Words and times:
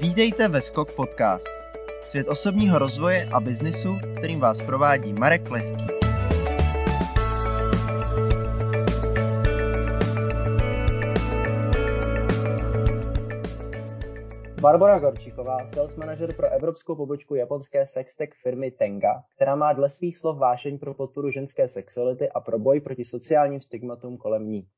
Vítejte 0.00 0.48
ve 0.48 0.60
Skok 0.60 0.94
Podcast. 0.96 1.48
Svět 2.06 2.28
osobního 2.28 2.78
rozvoje 2.78 3.28
a 3.34 3.40
biznisu, 3.40 3.88
kterým 4.18 4.40
vás 4.40 4.62
provádí 4.62 5.12
Marek 5.12 5.50
Lehký. 5.50 5.86
Barbara 14.60 14.98
Gorčíková, 14.98 15.66
sales 15.66 15.96
manager 15.96 16.36
pro 16.36 16.50
evropskou 16.50 16.96
pobočku 16.96 17.34
japonské 17.34 17.86
sextech 17.86 18.30
firmy 18.42 18.70
Tenga, 18.70 19.22
která 19.36 19.56
má 19.56 19.72
dle 19.72 19.90
svých 19.90 20.18
slov 20.18 20.38
vášeň 20.38 20.78
pro 20.78 20.94
podporu 20.94 21.30
ženské 21.30 21.68
sexuality 21.68 22.28
a 22.28 22.40
pro 22.40 22.58
boj 22.58 22.80
proti 22.80 23.04
sociálním 23.04 23.60
stigmatům 23.60 24.16
kolem 24.16 24.48
ní. 24.48 24.68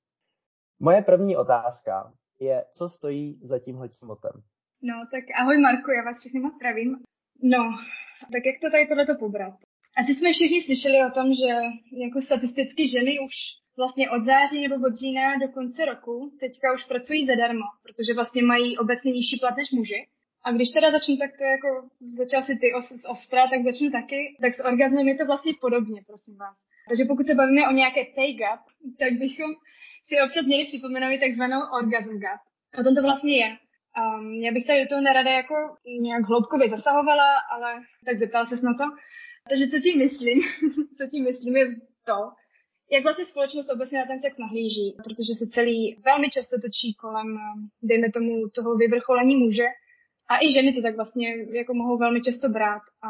Moje 0.80 1.03
první 1.03 1.37
otázka 1.37 2.12
je, 2.41 2.64
co 2.73 2.89
stojí 2.89 3.41
za 3.43 3.59
tímhletím 3.59 4.09
motem? 4.09 4.43
No, 4.83 4.95
tak 5.11 5.25
ahoj 5.41 5.59
Marku, 5.59 5.91
já 5.91 6.03
vás 6.05 6.21
všechny 6.21 6.41
moc 6.41 6.55
zdravím. 6.55 6.96
No, 7.43 7.63
tak 8.32 8.43
jak 8.46 8.57
to 8.61 8.71
tady 8.71 8.86
tohleto 8.86 9.14
pobrat? 9.14 9.55
Asi 9.96 10.14
jsme 10.14 10.32
všichni 10.32 10.63
slyšeli 10.63 10.99
o 11.09 11.11
tom, 11.11 11.27
že 11.41 11.53
jako 12.05 12.19
statisticky 12.23 12.89
ženy 12.89 13.13
už 13.27 13.35
vlastně 13.77 14.11
od 14.11 14.25
září 14.25 14.59
nebo 14.63 14.75
od 14.86 14.95
října 14.96 15.36
do 15.36 15.49
konce 15.49 15.85
roku 15.85 16.14
teďka 16.41 16.75
už 16.75 16.85
pracují 16.85 17.27
zadarmo, 17.27 17.67
protože 17.85 18.14
vlastně 18.14 18.43
mají 18.43 18.79
obecně 18.79 19.11
nižší 19.13 19.36
plat 19.41 19.57
než 19.57 19.71
muži. 19.71 20.00
A 20.45 20.53
když 20.53 20.71
teda 20.71 20.91
začnu 20.91 21.17
tak 21.17 21.31
jako 21.57 21.71
začal 22.21 22.43
si 22.45 22.55
ty 22.63 22.69
os, 22.79 22.86
ostra, 23.14 23.43
tak 23.53 23.61
začnu 23.64 23.91
taky, 23.91 24.21
tak 24.43 24.55
s 24.55 24.61
orgasmem 24.71 25.08
je 25.08 25.17
to 25.19 25.27
vlastně 25.27 25.53
podobně, 25.61 26.00
prosím 26.07 26.36
vás. 26.36 26.57
Takže 26.89 27.05
pokud 27.05 27.27
se 27.27 27.35
bavíme 27.35 27.69
o 27.69 27.72
nějaké 27.72 28.00
pay 28.14 28.33
gap, 28.35 28.61
tak 28.99 29.13
bychom 29.13 29.50
si 30.08 30.14
občas 30.27 30.47
měli 30.47 30.64
připomenout 30.64 31.21
takzvanou 31.21 31.61
orgasm 31.79 32.19
gap. 32.25 32.41
O 32.81 32.83
tom 32.84 32.95
to 32.95 33.03
vlastně 33.03 33.36
je. 33.42 33.48
Um, 33.98 34.33
já 34.33 34.53
bych 34.53 34.67
tady 34.67 34.83
do 34.83 34.89
toho 34.89 35.01
nerada 35.01 35.31
jako 35.31 35.55
nějak 36.01 36.25
hloubkově 36.25 36.70
zasahovala, 36.70 37.28
ale 37.53 37.81
tak 38.05 38.19
zeptal 38.19 38.47
ses 38.47 38.62
na 38.62 38.75
to. 38.75 38.84
Takže 39.48 39.67
co 39.67 39.80
tím 39.80 39.98
myslím? 39.98 40.39
co 40.98 41.06
tím 41.11 41.25
myslím 41.25 41.56
je 41.56 41.67
to, 42.05 42.19
jak 42.92 43.03
vlastně 43.03 43.25
společnost 43.27 43.70
obecně 43.70 43.98
na 43.98 44.06
ten 44.06 44.20
sex 44.20 44.39
nahlíží, 44.39 44.97
protože 45.05 45.33
se 45.39 45.47
celý 45.47 45.97
velmi 46.05 46.30
často 46.30 46.56
točí 46.61 46.95
kolem, 46.95 47.39
dejme 47.83 48.12
tomu, 48.12 48.48
toho 48.48 48.77
vyvrcholení 48.77 49.36
muže. 49.36 49.69
A 50.30 50.34
i 50.45 50.52
ženy 50.52 50.73
to 50.73 50.83
tak 50.83 50.97
vlastně 50.97 51.28
jako 51.61 51.75
mohou 51.75 51.98
velmi 51.98 52.20
často 52.23 52.48
brát. 52.48 52.83
A 53.06 53.08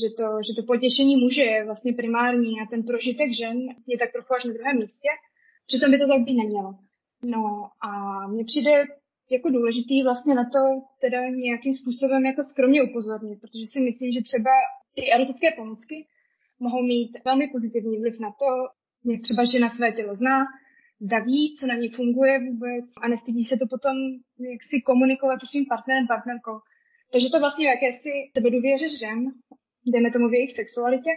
že 0.00 0.08
to, 0.18 0.26
že 0.46 0.52
to 0.56 0.62
potěšení 0.66 1.16
muže 1.16 1.42
je 1.42 1.64
vlastně 1.64 1.92
primární 1.92 2.52
a 2.60 2.66
ten 2.70 2.82
prožitek 2.82 3.30
žen 3.40 3.58
je 3.86 3.98
tak 3.98 4.12
trochu 4.12 4.34
až 4.34 4.44
na 4.44 4.52
druhém 4.52 4.76
místě. 4.76 5.08
Přitom 5.66 5.90
by 5.90 5.98
to 5.98 6.06
tak 6.08 6.20
být 6.20 6.36
nemělo. 6.42 6.70
No 7.22 7.70
a 7.88 7.90
mně 8.28 8.44
přijde 8.44 8.84
jako 9.32 9.50
důležitý 9.50 10.02
vlastně 10.02 10.34
na 10.34 10.44
to 10.44 10.62
teda 11.00 11.28
nějakým 11.28 11.74
způsobem 11.74 12.26
jako 12.26 12.42
skromně 12.42 12.82
upozornit, 12.82 13.40
protože 13.40 13.66
si 13.72 13.80
myslím, 13.80 14.12
že 14.12 14.22
třeba 14.22 14.50
ty 14.94 15.12
erotické 15.12 15.50
pomůcky 15.56 16.06
mohou 16.60 16.82
mít 16.82 17.10
velmi 17.24 17.48
pozitivní 17.48 17.98
vliv 17.98 18.20
na 18.20 18.30
to, 18.40 18.48
jak 19.12 19.20
třeba 19.22 19.44
žena 19.44 19.70
své 19.70 19.92
tělo 19.92 20.16
zná, 20.16 20.44
zda 21.00 21.18
ví, 21.18 21.56
co 21.58 21.66
na 21.66 21.74
ní 21.74 21.88
funguje 21.88 22.34
vůbec 22.48 22.84
a 23.02 23.08
nestydí 23.08 23.44
se 23.44 23.56
to 23.56 23.66
potom 23.70 23.96
jak 24.52 24.62
si 24.70 24.80
komunikovat 24.80 25.38
s 25.40 25.50
svým 25.50 25.66
partnerem, 25.66 26.06
partnerkou. 26.06 26.58
Takže 27.12 27.28
to 27.32 27.38
vlastně 27.40 27.66
jakési 27.66 28.12
sebedůvěře 28.36 28.88
žen, 28.98 29.20
jdeme 29.86 30.10
tomu 30.10 30.28
v 30.28 30.34
jejich 30.34 30.52
sexualitě. 30.52 31.10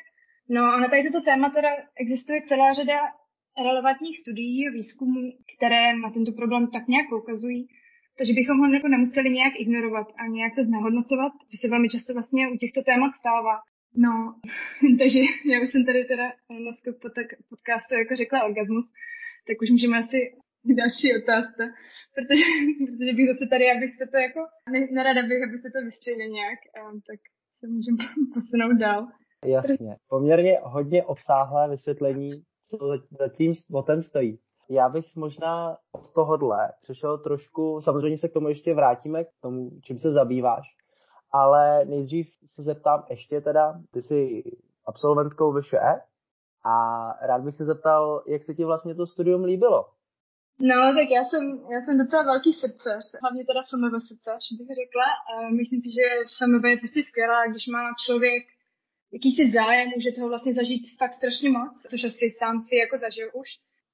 No 0.50 0.62
a 0.74 0.80
na 0.80 0.88
tady 0.90 1.04
toto 1.04 1.22
téma 1.26 1.50
teda 1.50 1.70
existuje 2.04 2.42
celá 2.48 2.74
řada 2.74 2.98
relevantních 3.64 4.18
studií 4.18 4.68
a 4.68 4.72
výzkumů, 4.72 5.22
které 5.58 5.98
na 5.98 6.10
tento 6.12 6.32
problém 6.32 6.68
tak 6.68 6.88
nějak 6.88 7.10
poukazují. 7.10 7.68
Takže 8.20 8.34
bychom 8.40 8.58
ho 8.60 8.66
jako 8.74 8.88
nemuseli 8.88 9.30
nějak 9.30 9.54
ignorovat 9.64 10.08
a 10.22 10.24
nějak 10.28 10.52
to 10.56 10.64
znehodnocovat, 10.64 11.32
což 11.50 11.58
se 11.60 11.68
velmi 11.74 11.88
často 11.90 12.14
vlastně 12.14 12.44
u 12.54 12.56
těchto 12.64 12.80
témat 12.90 13.12
stává. 13.20 13.56
No, 14.06 14.14
takže 15.02 15.20
já 15.52 15.58
už 15.64 15.70
jsem 15.72 15.86
tady 15.86 16.00
teda 16.14 16.26
na 16.66 16.72
podcastu 17.50 17.94
jako 18.02 18.14
řekla 18.16 18.46
orgasmus, 18.50 18.86
tak 19.48 19.56
už 19.64 19.70
můžeme 19.76 19.96
asi 20.04 20.20
další 20.82 21.08
otázce, 21.22 21.64
protože, 22.16 22.46
protože 22.88 23.12
bych 23.18 23.28
zase 23.32 23.46
tady, 23.54 23.66
abyste 23.72 24.04
to 24.14 24.18
jako, 24.28 24.42
ne, 24.74 24.80
nerada 24.98 25.22
bych, 25.30 25.42
abyste 25.44 25.68
to 25.72 25.80
vystřihli 25.88 26.26
nějak, 26.38 26.60
tak 27.10 27.20
se 27.60 27.66
můžeme 27.76 28.02
posunout 28.36 28.78
dál. 28.86 29.02
Jasně, 29.46 29.92
poměrně 30.10 30.54
hodně 30.64 31.04
obsáhlé 31.04 31.70
vysvětlení, 31.70 32.32
co 32.68 32.78
za 33.20 33.28
tím 33.38 33.54
motem 33.70 34.02
stojí. 34.02 34.40
Já 34.70 34.90
bych 34.90 35.16
možná 35.16 35.78
od 35.92 36.14
tohohle 36.14 36.72
přešel 36.82 37.18
trošku, 37.18 37.82
samozřejmě 37.82 38.18
se 38.18 38.28
k 38.30 38.34
tomu 38.34 38.50
ještě 38.50 38.74
vrátíme, 38.74 39.24
k 39.24 39.30
tomu, 39.42 39.72
čím 39.84 40.00
se 40.00 40.12
zabýváš, 40.12 40.68
ale 41.32 41.86
nejdřív 41.86 42.28
se 42.46 42.64
zeptám 42.64 43.06
ještě 43.10 43.42
teda, 43.42 43.82
ty 43.92 44.02
jsi 44.02 44.44
absolventkou 44.86 45.62
VŠE 45.62 46.02
a 46.66 46.74
rád 47.28 47.42
bych 47.42 47.56
se 47.56 47.66
zeptal, 47.66 48.24
jak 48.28 48.44
se 48.44 48.56
ti 48.56 48.66
vlastně 48.66 48.96
to 48.96 49.08
studium 49.08 49.44
líbilo? 49.44 49.86
No, 50.62 50.76
tak 50.98 51.10
já 51.18 51.24
jsem, 51.30 51.44
já 51.74 51.80
jsem 51.82 51.98
docela 51.98 52.24
velký 52.24 52.54
srdcař, 52.54 53.04
hlavně 53.22 53.46
teda 53.46 53.62
FMV 53.70 54.04
srdcař, 54.08 54.44
bych 54.60 54.68
řekla. 54.82 55.08
Myslím 55.60 55.82
si, 55.82 55.90
že 55.98 56.06
FMV 56.38 56.64
je 56.70 56.78
prostě 56.78 57.02
skvělá, 57.04 57.48
když 57.48 57.68
má 57.68 57.84
člověk 58.06 58.44
jakýsi 59.14 59.52
zájem, 59.52 59.90
může 59.96 60.12
toho 60.12 60.30
vlastně 60.30 60.54
zažít 60.54 60.98
fakt 60.98 61.14
strašně 61.14 61.50
moc, 61.50 61.74
což 61.92 62.04
asi 62.04 62.26
sám 62.40 62.56
si 62.60 62.76
jako 62.76 62.98
zažil 62.98 63.30
už. 63.34 63.50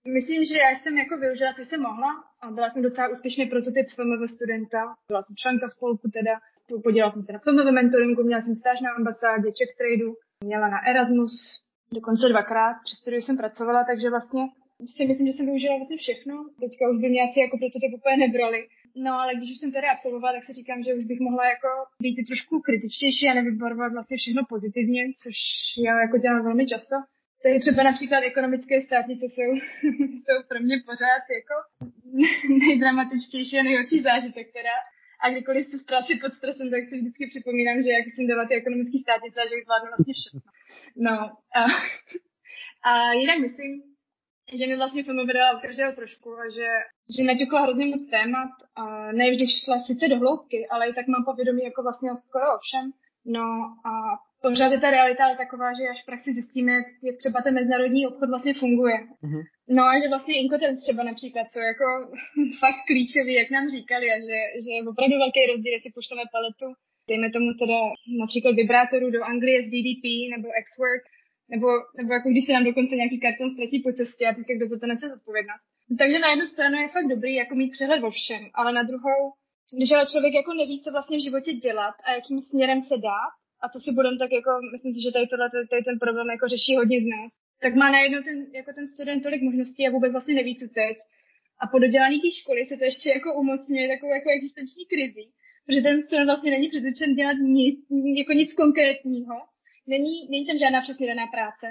Myslím, 0.08 0.44
že 0.46 0.58
já 0.58 0.72
jsem 0.76 0.98
jako 0.98 1.18
využila, 1.18 1.54
co 1.54 1.66
jsem 1.66 1.82
mohla 1.82 2.12
a 2.42 2.52
byla 2.52 2.70
jsem 2.70 2.82
docela 2.82 3.08
úspěšný 3.08 3.46
prototyp 3.46 3.86
FMV 3.96 4.22
studenta. 4.36 4.82
Byla 5.08 5.22
jsem 5.22 5.36
členka 5.36 5.68
spolku 5.68 6.10
teda, 6.18 6.34
podělala 6.84 7.14
jsem 7.14 7.24
se 7.24 7.34
na 7.34 7.40
FMV 7.40 7.72
mentoringu, 7.72 8.24
měla 8.24 8.42
jsem 8.42 8.56
stáž 8.56 8.78
na 8.82 8.92
ambasádě 8.92 9.48
Czech 9.58 9.72
Tradu, 9.78 10.10
měla 10.44 10.68
na 10.76 10.80
Erasmus, 10.92 11.34
dokonce 11.98 12.30
dvakrát, 12.30 12.76
přes 12.84 12.98
studiu 13.00 13.22
jsem 13.22 13.38
pracovala, 13.38 13.84
takže 13.90 14.10
vlastně 14.10 14.44
si 14.96 15.06
myslím, 15.06 15.28
že 15.28 15.34
jsem 15.34 15.46
využila 15.46 15.76
vlastně 15.78 15.98
všechno. 15.98 16.34
Teďka 16.64 16.84
už 16.92 16.98
by 17.02 17.08
mě 17.10 17.22
asi 17.24 17.40
jako 17.40 17.56
prototyp 17.62 17.92
úplně 18.00 18.18
nebrali. 18.18 18.60
No 19.06 19.12
ale 19.22 19.36
když 19.36 19.52
už 19.52 19.60
jsem 19.60 19.72
tady 19.72 19.88
absolvovala, 19.88 20.34
tak 20.34 20.44
si 20.46 20.54
říkám, 20.60 20.84
že 20.84 20.94
už 21.00 21.06
bych 21.12 21.20
mohla 21.28 21.44
jako 21.54 21.70
být 22.04 22.16
trošku 22.30 22.54
kritičtější 22.68 23.24
a 23.28 23.38
nevybarovat 23.40 23.92
vlastně 23.94 24.18
všechno 24.18 24.42
pozitivně, 24.54 25.02
což 25.22 25.38
já 25.88 25.94
jako 26.02 26.18
dělám 26.18 26.44
velmi 26.44 26.66
často. 26.74 26.96
Tady 27.46 27.60
třeba 27.60 27.84
například 27.84 28.22
ekonomické 28.32 28.82
státnice 28.82 29.26
jsou, 29.26 29.50
jsou 30.24 30.38
pro 30.50 30.60
mě 30.60 30.76
pořád 30.90 31.24
jako 31.40 31.56
nejdramatičtější 32.66 33.56
a 33.60 33.64
nejhorší 33.64 33.98
zážitek 34.10 34.48
teda. 34.58 34.76
A 35.24 35.30
kdykoliv 35.32 35.66
jsi 35.66 35.78
v 35.78 35.86
práci 35.90 36.12
pod 36.22 36.32
stresem, 36.34 36.68
tak 36.74 36.82
si 36.90 36.96
vždycky 36.98 37.24
připomínám, 37.34 37.78
že 37.84 37.90
jak 37.92 38.06
jsem 38.08 38.28
dala 38.28 38.44
ty 38.48 38.54
ekonomické 38.56 38.98
státnice 39.06 39.38
a 39.42 39.48
že 39.48 39.58
už 39.58 39.64
zvládnu 39.66 39.90
vlastně 39.92 40.14
všechno. 40.18 40.42
No 41.08 41.16
a, 41.60 41.62
a 42.90 42.92
jinak 43.22 43.38
myslím, 43.48 43.72
že 44.58 44.68
mi 44.68 44.76
vlastně 44.82 45.04
film 45.04 45.28
vydala 45.28 45.58
u 45.58 45.62
každého 45.66 45.92
trošku 46.00 46.30
a 46.44 46.46
že, 46.58 46.70
že 47.16 47.24
naťukla 47.24 47.62
hrozně 47.62 47.86
moc 47.86 48.04
témat. 48.16 48.52
A 48.82 48.84
ne 49.18 49.26
vždy 49.32 49.46
šla 49.48 49.78
sice 49.80 50.08
do 50.08 50.18
hloubky, 50.20 50.60
ale 50.72 50.90
i 50.90 50.94
tak 50.94 51.08
mám 51.08 51.24
povědomí 51.26 51.64
jako 51.64 51.84
vlastně 51.84 52.12
o 52.12 52.18
skoro 52.26 52.46
o 52.56 52.60
všem. 52.66 52.86
No 53.36 53.46
a 53.90 53.92
pořád 54.42 54.72
je 54.72 54.80
ta 54.80 54.90
realita 54.92 55.26
ale 55.26 55.38
taková, 55.38 55.68
že 55.74 55.92
až 55.94 56.00
v 56.04 56.10
praxi 56.10 56.34
zjistíme, 56.34 56.72
jak, 56.72 56.88
jak 57.04 57.18
třeba 57.18 57.42
ten 57.42 57.54
mezinárodní 57.54 58.08
obchod 58.08 58.30
vlastně 58.30 58.54
funguje. 58.54 58.98
Mm-hmm. 59.24 59.44
No 59.78 59.84
a 59.92 60.00
že 60.00 60.08
vlastně 60.14 60.34
inkotenc 60.42 60.78
třeba 60.82 61.04
například 61.04 61.46
jsou 61.48 61.62
jako 61.72 61.86
fakt 62.62 62.82
klíčový, 62.90 63.34
jak 63.34 63.50
nám 63.56 63.66
říkali, 63.78 64.06
a 64.12 64.18
že, 64.28 64.38
že 64.64 64.70
je 64.76 64.82
opravdu 64.92 65.16
velký 65.24 65.42
rozdíl, 65.52 65.74
jestli 65.74 65.92
pošleme 65.98 66.26
paletu, 66.36 66.68
dejme 67.10 67.28
tomu 67.36 67.50
teda 67.62 67.80
například 68.22 68.54
vibrátorů 68.62 69.08
do 69.16 69.20
Anglie 69.32 69.60
z 69.64 69.68
DDP 69.74 70.06
nebo 70.34 70.48
X-Work, 70.64 71.06
nebo, 71.54 71.68
nebo 72.00 72.12
jako 72.18 72.28
když 72.30 72.46
se 72.46 72.54
nám 72.54 72.66
dokonce 72.70 72.96
nějaký 72.96 73.18
karton 73.20 73.50
ztratí 73.52 73.78
po 73.86 73.92
cestě 73.98 74.24
a 74.26 74.36
teďka 74.36 74.54
kdo 74.56 74.66
za 74.68 74.78
to 74.80 74.88
nese 74.88 75.06
zodpovědnost. 75.14 75.64
Takže 76.00 76.18
na 76.20 76.30
jednu 76.30 76.46
stranu 76.54 76.78
je 76.84 76.94
fakt 76.96 77.08
dobrý 77.16 77.34
jako 77.36 77.56
mít 77.56 77.72
přehled 77.76 78.04
o 78.04 78.12
všem, 78.12 78.44
ale 78.60 78.70
na 78.80 78.84
druhou, 78.90 79.22
když 79.78 79.92
ale 79.92 80.06
člověk 80.12 80.34
jako 80.34 80.54
neví, 80.54 80.82
co 80.84 80.92
vlastně 80.92 81.18
v 81.18 81.26
životě 81.28 81.52
dělat 81.54 81.96
a 82.06 82.12
jakým 82.12 82.42
směrem 82.42 82.80
se 82.90 82.96
dát, 83.10 83.34
a 83.66 83.70
co 83.74 83.80
si 83.80 83.92
budeme 83.98 84.18
tak 84.24 84.32
jako, 84.40 84.52
myslím 84.74 84.94
si, 84.94 85.02
že 85.02 85.12
tady, 85.16 85.28
tohle, 85.28 85.48
tady 85.72 85.84
ten 85.90 85.98
problém 86.04 86.28
jako 86.36 86.46
řeší 86.54 86.72
hodně 86.76 86.98
z 87.02 87.08
nás, 87.16 87.32
tak 87.64 87.74
má 87.82 87.88
najednou 87.92 88.22
ten, 88.28 88.38
jako 88.60 88.72
ten 88.78 88.88
student 88.94 89.24
tolik 89.24 89.42
možností 89.42 89.82
a 89.88 89.94
vůbec 89.96 90.12
vlastně 90.12 90.36
neví, 90.36 90.54
co 90.62 90.68
teď. 90.82 90.98
A 91.62 91.64
po 91.68 91.80
dodělaný 91.80 92.18
té 92.22 92.30
školy 92.40 92.66
se 92.66 92.78
to 92.78 92.84
ještě 92.84 93.10
jako 93.18 93.30
umocňuje 93.42 93.86
takovou 93.94 94.14
jako 94.14 94.30
existenční 94.38 94.84
krizi, 94.92 95.24
protože 95.66 95.82
ten 95.82 96.02
student 96.02 96.28
vlastně 96.32 96.52
není 96.52 96.68
předučen 96.70 97.16
dělat 97.20 97.38
nic, 97.60 97.76
jako 98.22 98.34
nic 98.42 98.54
konkrétního. 98.54 99.36
Není, 99.88 100.16
není 100.32 100.46
tam 100.48 100.58
žádná 100.58 100.82
přesně 100.82 101.08
daná 101.08 101.28
práce. 101.36 101.66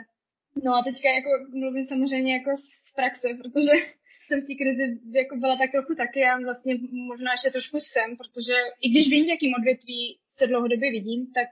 No 0.64 0.70
a 0.74 0.82
teďka 0.88 1.08
jako 1.18 1.30
mluvím 1.60 1.86
samozřejmě 1.86 2.32
jako 2.38 2.50
z 2.86 2.90
praxe, 2.98 3.28
protože 3.40 3.72
jsem 4.26 4.38
v 4.40 4.46
té 4.48 4.54
krizi 4.60 4.84
jako 5.20 5.36
byla 5.36 5.56
tak 5.56 5.70
trochu 5.70 5.94
taky 5.94 6.20
a 6.24 6.40
vlastně 6.48 6.72
možná 7.12 7.32
ještě 7.32 7.50
trošku 7.50 7.76
jsem, 7.80 8.08
protože 8.20 8.54
i 8.84 8.86
když 8.90 9.06
vím, 9.08 9.24
v 9.24 9.34
jakým 9.34 9.54
odvětví 9.58 10.18
se 10.38 10.46
dlouhodobě 10.46 10.90
vidím, 10.90 11.20
tak 11.38 11.48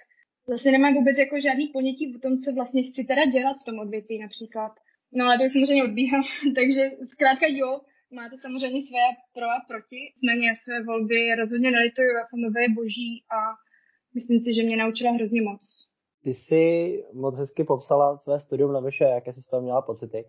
vlastně 0.48 0.72
nemám 0.72 0.94
vůbec 0.94 1.16
jako 1.18 1.40
žádný 1.40 1.66
ponětí 1.68 2.04
o 2.16 2.18
tom, 2.18 2.32
co 2.42 2.48
vlastně 2.52 2.82
chci 2.82 3.04
teda 3.04 3.24
dělat 3.24 3.56
v 3.60 3.64
tom 3.64 3.78
odvětví 3.78 4.18
například. 4.18 4.72
No 5.16 5.24
ale 5.24 5.38
to 5.38 5.44
už 5.44 5.52
samozřejmě 5.52 5.84
odbíhám, 5.84 6.22
takže 6.58 6.82
zkrátka 7.12 7.46
jo, 7.60 7.80
má 8.16 8.24
to 8.28 8.36
samozřejmě 8.44 8.80
své 8.88 9.04
pro 9.36 9.46
a 9.56 9.58
proti, 9.70 10.00
nicméně 10.14 10.46
své 10.64 10.76
volby 10.90 11.20
rozhodně 11.40 11.70
nelituju 11.70 12.10
FMV 12.28 12.56
je 12.60 12.70
boží 12.80 13.10
a 13.36 13.38
myslím 14.16 14.38
si, 14.40 14.54
že 14.54 14.62
mě 14.62 14.76
naučila 14.76 15.12
hrozně 15.12 15.42
moc. 15.42 15.62
Ty 16.24 16.30
jsi 16.34 16.64
moc 17.14 17.34
hezky 17.38 17.64
popsala 17.64 18.16
své 18.16 18.40
studium 18.40 18.72
na 18.72 18.80
vyše, 18.80 19.04
jaké 19.04 19.32
jsi 19.32 19.42
z 19.42 19.48
toho 19.48 19.62
měla 19.62 19.82
pocity. 19.82 20.24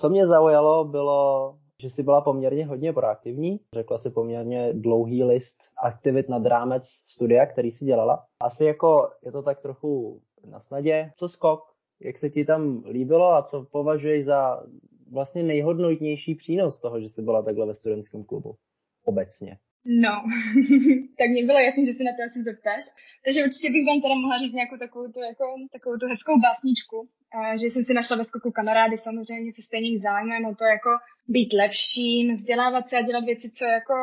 Co 0.00 0.08
mě 0.08 0.26
zaujalo, 0.26 0.84
bylo, 0.84 1.20
že 1.82 1.90
jsi 1.90 2.02
byla 2.02 2.20
poměrně 2.20 2.66
hodně 2.66 2.92
proaktivní. 2.92 3.60
Řekla 3.74 3.98
si 3.98 4.10
poměrně 4.10 4.72
dlouhý 4.72 5.24
list 5.24 5.58
aktivit 5.82 6.28
nad 6.28 6.46
rámec 6.46 6.82
studia, 6.86 7.46
který 7.46 7.70
si 7.70 7.84
dělala. 7.84 8.26
Asi 8.40 8.64
jako 8.64 9.10
je 9.24 9.32
to 9.32 9.42
tak 9.42 9.62
trochu 9.62 10.20
na 10.50 10.60
snadě. 10.60 11.10
Co 11.16 11.28
skok? 11.28 11.60
Jak 12.00 12.18
se 12.18 12.30
ti 12.30 12.44
tam 12.44 12.84
líbilo 12.90 13.32
a 13.32 13.42
co 13.42 13.66
považuješ 13.72 14.24
za 14.24 14.62
vlastně 15.12 15.42
nejhodnotnější 15.42 16.34
přínos 16.34 16.80
toho, 16.80 17.00
že 17.00 17.08
jsi 17.08 17.22
byla 17.22 17.42
takhle 17.42 17.66
ve 17.66 17.74
studentském 17.74 18.24
klubu 18.24 18.54
obecně? 19.04 19.58
No, 19.84 20.14
tak 21.18 21.28
mě 21.30 21.46
bylo 21.46 21.58
jasné, 21.58 21.86
že 21.86 21.94
se 21.94 22.04
na 22.04 22.12
to 22.16 22.22
asi 22.28 22.42
zeptáš. 22.42 22.84
Takže 23.24 23.44
určitě 23.46 23.68
bych 23.70 23.86
vám 23.86 24.00
teda 24.00 24.14
mohla 24.14 24.38
říct 24.38 24.58
nějakou 24.58 24.76
takovou 24.84 25.06
tu, 25.14 25.20
jako, 25.30 25.44
takovou 25.76 25.96
tu 25.98 26.06
hezkou 26.12 26.34
básničku, 26.46 26.98
že 27.60 27.66
jsem 27.66 27.84
si 27.84 27.92
našla 27.94 28.16
ve 28.16 28.24
skoku 28.24 28.50
kamarády 28.50 28.98
samozřejmě 28.98 29.52
se 29.52 29.62
stejným 29.62 29.96
zájmem 30.06 30.44
o 30.44 30.54
to 30.54 30.64
jako 30.64 30.90
být 31.28 31.52
lepším, 31.52 32.36
vzdělávat 32.36 32.88
se 32.88 32.96
a 32.96 33.02
dělat 33.02 33.24
věci, 33.24 33.50
co 33.50 33.64
jako, 33.64 33.94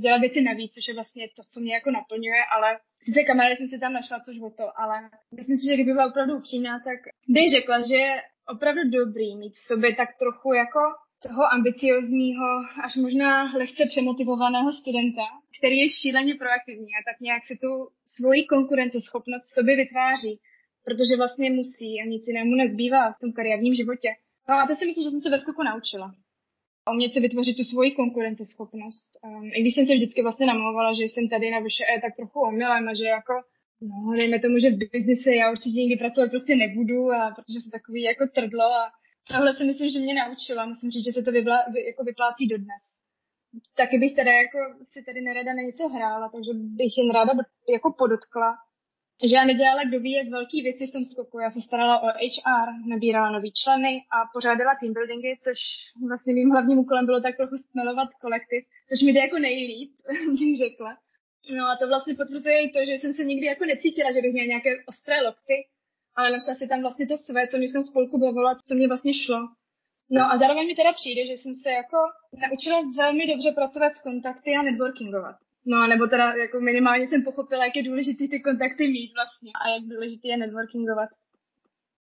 dělat 0.00 0.18
věci 0.18 0.40
navíc, 0.40 0.72
což 0.72 0.88
je 0.88 0.94
vlastně 0.94 1.28
to, 1.36 1.42
co 1.52 1.60
mě 1.60 1.74
jako 1.74 1.90
naplňuje, 1.90 2.40
ale 2.56 2.78
sice 3.04 3.22
kamarády 3.22 3.56
jsem 3.56 3.68
si 3.68 3.78
tam 3.78 3.92
našla, 3.92 4.20
což 4.20 4.36
o 4.40 4.50
to, 4.50 4.66
ale 4.80 4.96
myslím 5.36 5.58
si, 5.58 5.66
že 5.66 5.74
kdyby 5.74 5.92
byla 5.92 6.06
opravdu 6.06 6.36
upřímná, 6.36 6.80
tak 6.88 6.98
bych 7.28 7.50
řekla, 7.50 7.76
že 7.88 7.96
je 7.96 8.12
opravdu 8.54 8.82
dobrý 8.90 9.36
mít 9.36 9.54
v 9.54 9.66
sobě 9.70 9.96
tak 9.96 10.08
trochu 10.22 10.52
jako 10.52 10.80
toho 11.22 11.42
ambiciozního, 11.52 12.48
až 12.84 12.96
možná 12.96 13.52
lehce 13.52 13.82
přemotivovaného 13.88 14.72
studenta, 14.72 15.26
který 15.58 15.76
je 15.78 15.88
šíleně 15.88 16.34
proaktivní 16.34 16.90
a 16.94 17.02
tak 17.08 17.20
nějak 17.20 17.42
se 17.44 17.54
tu 17.62 17.70
svoji 18.16 18.44
konkurenceschopnost 18.44 19.46
v 19.46 19.54
sobě 19.54 19.76
vytváří, 19.76 20.40
protože 20.84 21.16
vlastně 21.16 21.50
musí 21.50 22.00
a 22.00 22.04
nic 22.12 22.22
jinému 22.26 22.54
nezbývá 22.54 23.12
v 23.12 23.20
tom 23.20 23.32
kariérním 23.32 23.74
životě. 23.74 24.08
No 24.48 24.54
a 24.54 24.66
to 24.66 24.74
si 24.76 24.86
myslím, 24.86 25.04
že 25.04 25.10
jsem 25.10 25.20
se 25.22 25.30
ve 25.30 25.40
skoku 25.40 25.62
naučila. 25.62 26.14
Umět 26.92 27.12
si 27.12 27.20
vytvořit 27.20 27.56
tu 27.56 27.64
svoji 27.64 27.90
konkurenceschopnost. 27.90 29.10
Um, 29.22 29.50
I 29.54 29.60
když 29.60 29.74
jsem 29.74 29.86
se 29.86 29.94
vždycky 29.94 30.22
vlastně 30.22 30.46
namlouvala, 30.46 30.92
že 30.92 31.02
jsem 31.02 31.28
tady 31.28 31.50
na 31.50 31.58
vyše 31.58 31.84
tak 32.02 32.16
trochu 32.16 32.40
omylem 32.40 32.88
a 32.88 32.94
že 32.94 33.04
jako 33.04 33.32
No, 33.82 34.12
dejme 34.16 34.38
tomu, 34.38 34.58
že 34.58 34.70
v 34.70 34.78
biznise 34.92 35.34
já 35.34 35.50
určitě 35.50 35.80
nikdy 35.80 35.96
pracovat 35.96 36.30
prostě 36.30 36.56
nebudu, 36.56 37.12
a 37.12 37.20
protože 37.36 37.60
jsem 37.60 37.70
takový 37.70 38.02
jako 38.02 38.26
trdlo 38.34 38.64
a 38.64 38.90
tohle 39.28 39.56
si 39.56 39.64
myslím, 39.64 39.90
že 39.90 39.98
mě 39.98 40.14
naučila. 40.14 40.66
Musím 40.66 40.90
říct, 40.90 41.04
že 41.04 41.12
se 41.12 41.22
to 41.22 41.32
vyblá, 41.32 41.58
vy, 41.72 41.86
jako 41.86 42.04
vyplácí 42.04 42.46
dodnes. 42.46 42.84
Taky 43.76 43.98
bych 43.98 44.14
teda 44.14 44.32
jako 44.32 44.58
si 44.92 45.02
tady 45.02 45.20
nerada 45.20 45.52
na 45.54 45.62
něco 45.62 45.88
hrála, 45.88 46.28
takže 46.34 46.50
bych 46.54 46.92
jen 46.98 47.10
ráda 47.10 47.32
jako 47.76 47.94
podotkla, 47.98 48.48
že 49.28 49.36
já 49.36 49.44
nedělala 49.44 49.84
kdo 49.84 50.00
ví, 50.00 50.12
jak 50.12 50.28
velký 50.28 50.62
věci 50.62 50.86
v 50.86 50.92
tom 50.92 51.04
skoku. 51.04 51.38
Já 51.40 51.50
se 51.50 51.60
starala 51.60 52.02
o 52.02 52.06
HR, 52.06 52.68
nabírala 52.88 53.30
nový 53.30 53.52
členy 53.52 53.92
a 54.14 54.16
pořádala 54.34 54.76
team 54.80 54.92
buildingy, 54.92 55.38
což 55.44 55.58
vlastně 56.08 56.34
mým 56.34 56.50
hlavním 56.50 56.78
úkolem 56.78 57.06
bylo 57.06 57.20
tak 57.20 57.36
trochu 57.36 57.56
smelovat 57.56 58.08
kolektiv, 58.20 58.62
což 58.88 59.02
mi 59.02 59.12
jde 59.12 59.20
jako 59.20 59.38
nejlíp, 59.38 59.90
bych 60.38 60.58
řekla. 60.58 60.96
No 61.56 61.64
a 61.70 61.76
to 61.76 61.88
vlastně 61.88 62.14
potvrzuje 62.14 62.62
i 62.62 62.70
to, 62.70 62.78
že 62.88 62.92
jsem 62.92 63.14
se 63.14 63.24
nikdy 63.24 63.46
jako 63.46 63.64
necítila, 63.64 64.12
že 64.12 64.22
bych 64.22 64.32
měla 64.32 64.46
nějaké 64.46 64.70
ostré 64.86 65.22
lokty, 65.22 65.56
ale 66.16 66.30
našla 66.30 66.54
si 66.54 66.68
tam 66.68 66.80
vlastně 66.80 67.06
to 67.06 67.16
své, 67.16 67.48
co 67.48 67.58
mě 67.58 67.68
v 67.68 67.72
tom 67.72 67.84
spolku 67.84 68.18
bavilo, 68.18 68.50
co 68.66 68.74
mě 68.74 68.88
vlastně 68.88 69.14
šlo. 69.14 69.40
No 70.10 70.22
a 70.32 70.38
zároveň 70.38 70.66
mi 70.66 70.74
teda 70.74 70.92
přijde, 70.92 71.26
že 71.26 71.32
jsem 71.32 71.54
se 71.54 71.70
jako 71.70 71.98
naučila 72.42 72.78
velmi 72.98 73.26
dobře 73.26 73.52
pracovat 73.52 73.96
s 73.96 74.02
kontakty 74.02 74.50
a 74.56 74.62
networkingovat. 74.62 75.36
No, 75.66 75.86
nebo 75.86 76.06
teda 76.06 76.34
jako 76.34 76.60
minimálně 76.60 77.06
jsem 77.06 77.22
pochopila, 77.22 77.64
jak 77.64 77.76
je 77.76 77.82
důležité 77.82 78.24
ty 78.30 78.40
kontakty 78.40 78.88
mít 78.88 79.12
vlastně 79.14 79.50
a 79.64 79.68
jak 79.68 79.82
důležité 79.88 80.28
je 80.28 80.36
networkingovat. 80.36 81.08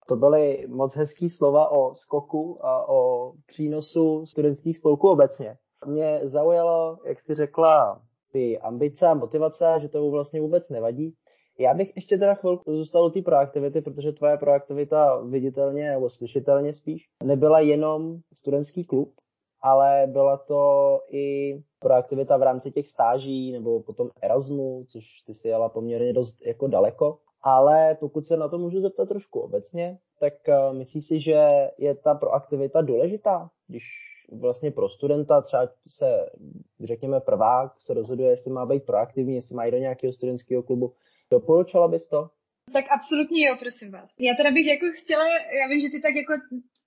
To 0.09 0.17
byly 0.17 0.67
moc 0.69 0.97
hezký 0.97 1.31
slova 1.31 1.69
o 1.69 1.95
skoku 1.95 2.67
a 2.67 2.89
o 2.89 3.33
přínosu 3.47 4.27
studentských 4.27 4.79
spolků 4.79 5.09
obecně. 5.09 5.57
Mě 5.87 6.21
zaujalo, 6.23 6.99
jak 7.07 7.21
jsi 7.21 7.35
řekla, 7.35 8.03
ty 8.33 8.59
ambice 8.59 9.07
a 9.07 9.15
motivace, 9.15 9.65
že 9.83 9.89
to 9.89 10.11
vlastně 10.11 10.41
vůbec 10.41 10.69
nevadí. 10.69 11.15
Já 11.59 11.75
bych 11.75 11.97
ještě 11.97 12.19
teda 12.19 12.35
chvilku 12.35 12.77
zůstal 12.77 13.05
u 13.05 13.11
té 13.11 13.23
proaktivity, 13.23 13.81
protože 13.81 14.13
tvoje 14.13 14.37
proaktivita 14.37 15.21
viditelně 15.21 15.91
nebo 15.91 16.11
slyšitelně 16.11 16.75
spíš 16.75 17.03
nebyla 17.23 17.61
jenom 17.61 18.17
studentský 18.33 18.85
klub, 18.85 19.15
ale 19.65 20.07
byla 20.07 20.37
to 20.37 21.01
i 21.11 21.57
proaktivita 21.79 22.37
v 22.37 22.43
rámci 22.43 22.71
těch 22.71 22.89
stáží 22.89 23.53
nebo 23.53 23.83
potom 23.83 24.09
Erasmu, 24.23 24.85
což 24.93 25.05
ty 25.27 25.35
si 25.35 25.49
jela 25.49 25.69
poměrně 25.69 26.13
dost 26.13 26.47
jako 26.47 26.67
daleko. 26.67 27.19
Ale 27.43 27.97
pokud 28.01 28.27
se 28.27 28.37
na 28.37 28.49
to 28.49 28.59
můžu 28.59 28.81
zeptat 28.81 29.09
trošku 29.09 29.41
obecně, 29.41 29.99
tak 30.21 30.49
eh, 30.49 30.73
myslíš 30.73 31.07
si, 31.07 31.21
že 31.21 31.71
je 31.79 31.95
ta 31.95 32.15
proaktivita 32.15 32.83
důležitá, 32.83 33.51
když 33.69 33.85
vlastně 34.33 34.71
pro 34.71 34.89
studenta 34.89 35.41
třeba 35.41 35.69
se, 35.89 36.31
řekněme, 36.85 37.21
prvák 37.21 37.73
se 37.81 37.95
rozhoduje, 37.95 38.31
jestli 38.31 38.51
má 38.51 38.67
být 38.67 38.87
proaktivní, 38.87 39.35
jestli 39.35 39.55
má 39.55 39.65
jít 39.65 39.73
do 39.73 39.79
nějakého 39.79 40.13
studentského 40.13 40.63
klubu, 40.63 40.93
Doporučila 41.31 41.89
bys 41.89 42.09
to? 42.09 42.31
Tak 42.73 42.85
absolutně 42.91 43.47
jo, 43.47 43.57
prosím 43.61 43.91
vás. 43.91 44.09
Já 44.19 44.33
teda 44.35 44.51
bych 44.51 44.67
jako 44.67 44.87
chtěla, 45.01 45.25
já 45.61 45.65
vím, 45.71 45.81
že 45.81 45.89
ty 45.95 46.01
tak 46.07 46.15
jako, 46.23 46.33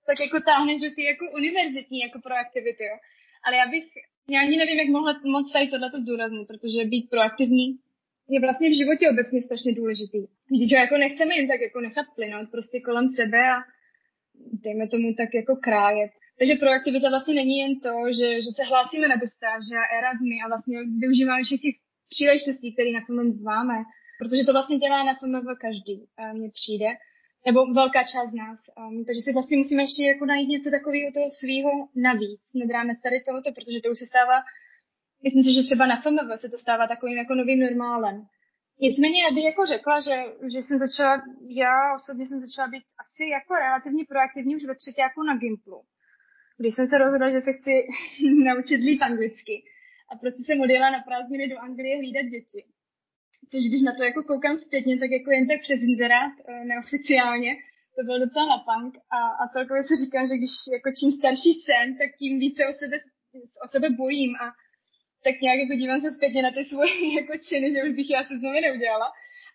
tak 0.08 0.20
jako 0.20 0.38
táhneš 0.40 0.80
do 0.80 0.90
ty 0.96 1.02
jako 1.12 1.24
univerzitní 1.40 1.98
jako 2.06 2.18
proaktivity, 2.26 2.84
jo. 2.84 2.96
Ale 3.44 3.56
já 3.56 3.66
bych, 3.74 3.84
já 4.34 4.40
ani 4.40 4.56
nevím, 4.56 4.78
jak 4.78 4.88
mohla 4.88 5.20
moc 5.24 5.52
tady 5.52 5.66
tohleto 5.68 5.98
zdůraznit, 6.00 6.46
protože 6.48 6.84
být 6.84 7.10
proaktivní 7.10 7.66
je 8.34 8.40
vlastně 8.40 8.68
v 8.70 8.78
životě 8.80 9.10
obecně 9.10 9.42
strašně 9.42 9.72
důležitý. 9.74 10.20
Vždyť 10.52 10.72
jako 10.72 10.96
nechceme 10.96 11.36
jen 11.36 11.48
tak 11.48 11.60
jako 11.60 11.80
nechat 11.80 12.06
plynout 12.16 12.50
prostě 12.50 12.80
kolem 12.80 13.06
sebe 13.18 13.40
a 13.56 13.56
dejme 14.64 14.88
tomu 14.88 15.14
tak 15.14 15.30
jako 15.34 15.56
krájet. 15.56 16.10
Takže 16.38 16.54
proaktivita 16.54 17.08
vlastně 17.08 17.34
není 17.34 17.58
jen 17.58 17.80
to, 17.80 17.92
že, 18.18 18.28
že 18.44 18.50
se 18.56 18.62
hlásíme 18.70 19.08
na 19.08 19.16
dostáže 19.16 19.74
a 19.76 19.90
Erasmy 19.98 20.36
a 20.44 20.48
vlastně 20.48 20.76
využíváme 21.02 21.42
všech 21.42 21.60
těch 21.60 21.76
příležitostí, 22.12 22.72
které 22.72 22.90
na 22.92 23.02
tom 23.06 23.16
máme 23.52 23.76
protože 24.18 24.44
to 24.44 24.52
vlastně 24.52 24.78
dělá 24.78 25.04
na 25.04 25.14
FMV 25.14 25.58
každý, 25.60 26.06
mně 26.32 26.50
přijde, 26.50 26.86
nebo 27.46 27.72
velká 27.80 28.02
část 28.12 28.30
z 28.30 28.34
nás. 28.34 28.58
Um, 28.78 29.04
takže 29.04 29.20
si 29.20 29.32
vlastně 29.32 29.56
musíme 29.56 29.82
ještě 29.82 30.02
jako 30.04 30.24
najít 30.26 30.48
něco 30.48 30.70
takového 30.70 31.08
toho 31.16 31.28
svého 31.40 31.70
navíc, 32.08 32.40
nad 32.60 32.70
rámec 32.76 32.98
tady 33.00 33.16
tohoto, 33.20 33.48
protože 33.52 33.78
to 33.80 33.90
už 33.90 33.98
se 33.98 34.06
stává, 34.12 34.36
myslím 35.24 35.44
si, 35.44 35.50
že 35.54 35.62
třeba 35.68 35.84
na 35.86 35.96
FMV 36.02 36.30
se 36.40 36.48
to 36.48 36.58
stává 36.58 36.84
takovým 36.86 37.18
jako 37.22 37.34
novým 37.34 37.60
normálem. 37.66 38.16
Nicméně 38.80 39.18
já 39.22 39.30
bych 39.34 39.44
jako 39.44 39.66
řekla, 39.66 40.00
že, 40.00 40.16
že 40.52 40.58
jsem 40.62 40.76
začala, 40.78 41.14
já 41.64 41.74
osobně 41.98 42.26
jsem 42.26 42.40
začala 42.40 42.68
být 42.68 42.86
asi 43.02 43.24
jako 43.36 43.54
relativně 43.54 44.04
proaktivní 44.08 44.56
už 44.56 44.64
ve 44.64 44.74
jako 44.98 45.20
na 45.22 45.34
Gimplu, 45.36 45.80
když 46.58 46.74
jsem 46.74 46.86
se 46.86 46.98
rozhodla, 46.98 47.30
že 47.30 47.40
se 47.40 47.52
chci 47.52 47.72
naučit 48.48 48.80
líp 48.88 49.00
anglicky. 49.02 49.56
A 50.10 50.16
prostě 50.20 50.42
jsem 50.42 50.60
odjela 50.60 50.90
na 50.90 51.00
prázdniny 51.08 51.48
do 51.48 51.58
Anglie 51.58 51.96
hlídat 51.96 52.26
děti 52.34 52.60
což 53.50 53.62
když 53.68 53.82
na 53.82 53.92
to 53.94 54.02
jako 54.02 54.22
koukám 54.22 54.56
zpětně, 54.58 54.98
tak 54.98 55.10
jako 55.10 55.30
jen 55.30 55.46
tak 55.48 55.60
přes 55.60 55.80
inzerát, 55.82 56.32
eh, 56.48 56.64
neoficiálně, 56.64 57.52
to 57.96 58.00
byl 58.08 58.18
docela 58.24 58.46
na 58.54 58.58
punk. 58.68 58.92
A, 59.16 59.20
a 59.42 59.42
celkově 59.52 59.82
se 59.84 59.94
říkám, 60.02 60.24
že 60.26 60.34
když 60.40 60.54
jako 60.76 60.88
čím 60.98 61.10
starší 61.18 61.52
jsem, 61.54 61.84
tak 62.00 62.08
tím 62.20 62.32
více 62.44 62.62
o 62.70 62.72
sebe, 62.80 62.96
o 63.64 63.66
sebe 63.74 63.88
bojím. 64.02 64.32
A 64.44 64.46
tak 65.24 65.34
nějak 65.44 65.58
jako 65.64 65.74
dívám 65.80 66.00
se 66.00 66.10
zpětně 66.12 66.42
na 66.42 66.52
ty 66.56 66.62
svoje 66.64 66.94
jako 67.20 67.32
činy, 67.46 67.66
že 67.72 67.84
už 67.86 67.92
bych 67.98 68.08
já 68.10 68.20
se 68.24 68.34
znovu 68.38 68.58
neudělala. 68.60 69.08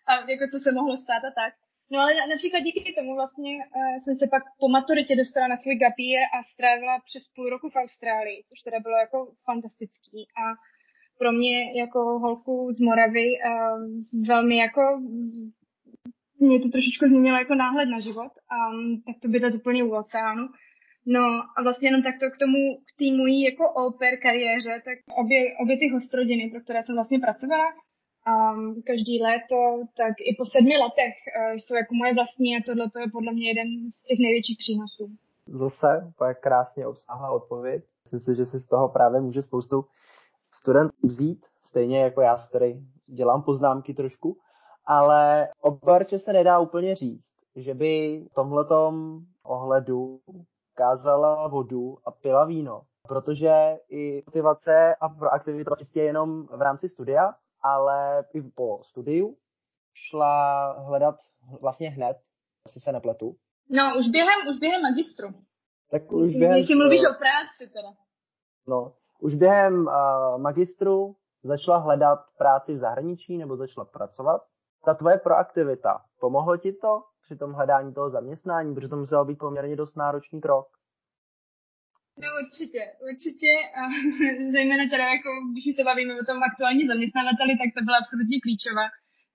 A 0.08 0.12
jako 0.34 0.44
co 0.52 0.58
se 0.62 0.70
mohlo 0.78 0.96
stát 0.96 1.24
a 1.30 1.32
tak. 1.42 1.52
No 1.92 1.98
ale 2.00 2.12
například 2.32 2.60
díky 2.60 2.92
tomu 2.98 3.14
vlastně 3.14 3.52
uh, 3.56 3.96
jsem 4.02 4.14
se 4.16 4.26
pak 4.34 4.42
po 4.60 4.68
maturitě 4.68 5.16
dostala 5.16 5.46
na 5.48 5.56
svůj 5.56 5.76
gapír 5.76 6.18
a 6.36 6.38
strávila 6.52 6.94
přes 7.08 7.24
půl 7.34 7.48
roku 7.50 7.66
v 7.70 7.76
Austrálii, 7.76 8.44
což 8.48 8.58
teda 8.60 8.78
bylo 8.80 8.96
jako 9.04 9.18
fantastický. 9.48 10.20
A 10.42 10.44
pro 11.18 11.32
mě 11.32 11.80
jako 11.80 11.98
holku 12.18 12.72
z 12.72 12.80
Moravy 12.80 13.28
um, 13.38 14.06
velmi 14.26 14.56
jako 14.56 14.80
mě 16.40 16.60
to 16.60 16.68
trošičku 16.68 17.06
změnilo 17.06 17.38
jako 17.38 17.54
náhled 17.54 17.86
na 17.86 18.00
život 18.00 18.32
a 18.56 18.56
um, 18.68 19.02
tak 19.06 19.16
to 19.22 19.28
bydlet 19.28 19.54
úplně 19.54 19.84
u 19.84 19.90
oceánu. 19.90 20.48
No 21.06 21.24
a 21.56 21.62
vlastně 21.62 21.88
jenom 21.88 22.02
takto 22.02 22.30
k 22.30 22.38
tomu, 22.42 22.60
k 22.88 22.90
té 22.98 23.06
mojí 23.16 23.42
jako 23.50 23.64
oper 23.86 24.12
kariéře, 24.26 24.82
tak 24.84 24.98
obě, 25.22 25.40
obě 25.62 25.78
ty 25.78 25.88
hostrodiny, 25.88 26.50
pro 26.50 26.60
které 26.60 26.82
jsem 26.82 26.94
vlastně 26.94 27.18
pracovala, 27.18 27.68
um, 27.72 28.82
každý 28.90 29.22
léto, 29.28 29.58
tak 30.00 30.14
i 30.28 30.30
po 30.38 30.44
sedmi 30.44 30.76
letech 30.84 31.14
uh, 31.26 31.56
jsou 31.56 31.74
jako 31.74 31.94
moje 31.94 32.14
vlastní 32.14 32.56
a 32.56 32.64
tohle 32.66 32.84
je 33.00 33.10
podle 33.16 33.32
mě 33.32 33.48
jeden 33.48 33.68
z 33.94 33.96
těch 34.08 34.18
největších 34.24 34.58
přínosů. 34.62 35.04
Zase, 35.46 35.90
to 36.18 36.24
je 36.24 36.34
krásně 36.34 36.86
obsáhlá 36.86 37.30
odpověď. 37.30 37.80
Myslím 38.04 38.20
si, 38.20 38.30
že 38.38 38.46
si 38.46 38.58
z 38.58 38.66
toho 38.68 38.88
právě 38.88 39.20
může 39.20 39.42
spoustu 39.42 39.84
student 40.58 40.92
vzít, 41.02 41.46
stejně 41.62 42.02
jako 42.02 42.20
já 42.20 42.36
si 42.36 42.52
tady 42.52 42.80
dělám 43.06 43.42
poznámky 43.42 43.94
trošku, 43.94 44.36
ale 44.86 45.48
o 45.60 45.70
Barče 45.70 46.18
se 46.18 46.32
nedá 46.32 46.58
úplně 46.58 46.94
říct, 46.94 47.28
že 47.56 47.74
by 47.74 48.24
v 48.30 48.34
tomhletom 48.34 49.20
ohledu 49.42 50.20
kázala 50.74 51.48
vodu 51.48 51.98
a 52.04 52.10
pila 52.10 52.44
víno. 52.44 52.82
protože 53.08 53.76
i 53.88 54.22
motivace 54.26 54.94
a 55.00 55.08
proaktivita 55.08 55.76
čistě 55.78 56.00
jenom 56.00 56.46
v 56.46 56.62
rámci 56.62 56.88
studia, 56.88 57.34
ale 57.62 58.24
i 58.34 58.42
po 58.42 58.80
studiu 58.84 59.36
šla 59.94 60.72
hledat 60.72 61.14
vlastně 61.60 61.90
hned, 61.90 62.16
asi 62.66 62.80
se 62.80 62.92
nepletu. 62.92 63.36
No, 63.70 63.98
už 63.98 64.08
během, 64.08 64.48
už 64.50 64.58
během 64.60 64.82
magistru. 64.82 65.28
Tak 65.90 66.12
už 66.12 66.26
Jestli, 66.26 66.38
během... 66.38 66.56
jestli 66.56 66.74
mluvíš 66.74 67.00
o 67.00 67.14
práci 67.18 67.72
teda. 67.72 67.88
No, 68.66 68.92
už 69.20 69.34
během 69.34 69.86
uh, 69.86 69.92
magistru 70.38 71.14
začala 71.42 71.78
hledat 71.78 72.18
práci 72.38 72.74
v 72.74 72.78
zahraničí 72.78 73.38
nebo 73.38 73.56
začala 73.56 73.84
pracovat. 73.84 74.40
Ta 74.84 74.94
tvoje 74.94 75.18
proaktivita, 75.18 76.00
pomohlo 76.20 76.56
ti 76.56 76.72
to 76.72 77.02
při 77.24 77.36
tom 77.36 77.52
hledání 77.52 77.94
toho 77.94 78.10
zaměstnání, 78.10 78.74
protože 78.74 78.88
to 78.88 78.96
musel 78.96 79.24
být 79.24 79.38
poměrně 79.38 79.76
dost 79.76 79.96
náročný 79.96 80.40
krok? 80.40 80.66
No 82.22 82.28
určitě, 82.42 82.82
určitě. 83.10 83.50
A 83.80 83.82
zejména 84.56 84.84
teda 84.92 85.06
jako, 85.16 85.30
když 85.52 85.64
se 85.76 85.82
bavíme 85.90 86.12
o 86.20 86.24
tom 86.28 86.38
aktuální 86.50 86.84
zaměstnavateli, 86.92 87.52
tak 87.60 87.68
to 87.76 87.80
byla 87.86 87.98
absolutně 88.00 88.38
klíčová. 88.44 88.86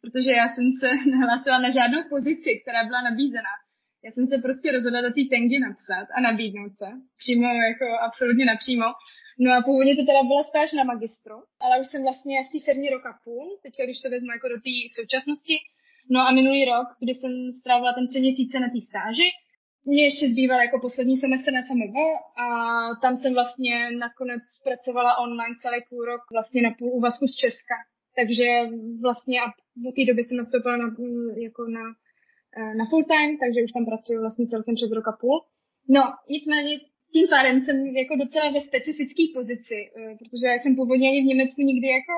Protože 0.01 0.31
já 0.41 0.45
jsem 0.51 0.67
se 0.79 0.87
nahlásila 1.15 1.57
na 1.65 1.69
žádnou 1.77 2.01
pozici, 2.15 2.49
která 2.61 2.79
byla 2.89 3.01
nabízena. 3.09 3.53
Já 4.05 4.09
jsem 4.11 4.25
se 4.31 4.35
prostě 4.45 4.67
rozhodla 4.71 4.99
do 5.01 5.11
té 5.15 5.23
tengy 5.31 5.57
napsat 5.67 6.05
a 6.15 6.17
nabídnout 6.27 6.73
se. 6.79 6.89
Přímo, 7.21 7.47
jako 7.71 7.85
absolutně 8.07 8.45
napřímo. 8.53 8.87
No 9.39 9.49
a 9.57 9.61
původně 9.61 9.95
to 9.95 10.05
teda 10.05 10.23
byla 10.23 10.43
stáž 10.43 10.73
na 10.73 10.83
magistru, 10.83 11.37
ale 11.59 11.81
už 11.81 11.87
jsem 11.87 12.01
vlastně 12.03 12.35
v 12.43 12.51
té 12.51 12.59
firmě 12.65 12.89
rok 12.89 13.05
a 13.05 13.13
půl, 13.23 13.45
teďka 13.63 13.83
když 13.83 13.99
to 13.99 14.09
vezmu 14.09 14.31
jako 14.31 14.47
do 14.47 14.59
té 14.65 14.75
současnosti. 14.97 15.55
No 16.09 16.19
a 16.27 16.31
minulý 16.39 16.65
rok, 16.65 16.87
kdy 17.01 17.13
jsem 17.13 17.33
strávila 17.59 17.93
ten 17.93 18.07
tři 18.07 18.19
měsíce 18.21 18.59
na 18.59 18.69
té 18.69 18.81
stáži, 18.89 19.29
mě 19.85 20.03
ještě 20.03 20.29
zbýval 20.29 20.59
jako 20.61 20.79
poslední 20.79 21.17
semestr 21.17 21.51
na 21.51 21.61
FMV 21.61 21.95
a 22.45 22.47
tam 23.01 23.17
jsem 23.17 23.33
vlastně 23.33 23.91
nakonec 23.91 24.43
pracovala 24.63 25.17
online 25.17 25.55
celý 25.61 25.79
půl 25.89 26.05
rok 26.05 26.21
vlastně 26.31 26.61
na 26.61 26.71
půl 26.79 26.89
úvazku 26.93 27.27
z 27.27 27.35
Česka. 27.35 27.75
Takže 28.15 28.47
vlastně 29.01 29.41
a 29.41 29.45
v 29.89 29.95
té 29.95 30.05
době 30.09 30.23
jsem 30.23 30.37
nastoupila 30.37 30.77
na, 30.77 30.87
jako 31.47 31.61
na, 31.77 31.83
na 32.79 32.85
full 32.89 33.03
time, 33.03 33.37
takže 33.37 33.63
už 33.63 33.71
tam 33.71 33.85
pracuji 33.85 34.19
vlastně 34.19 34.47
celkem 34.47 34.75
před 34.75 34.91
rok 34.91 35.07
a 35.07 35.11
půl. 35.21 35.37
No, 35.89 36.03
nicméně 36.29 36.79
tím 37.13 37.27
pádem 37.27 37.61
jsem 37.61 37.75
jako 38.01 38.15
docela 38.23 38.51
ve 38.51 38.61
specifické 38.69 39.23
pozici, 39.37 39.79
eh, 39.97 40.15
protože 40.19 40.45
já 40.47 40.57
jsem 40.59 40.75
původně 40.75 41.07
ani 41.09 41.21
v 41.21 41.31
Německu 41.31 41.61
nikdy 41.61 41.87
jako 41.87 42.15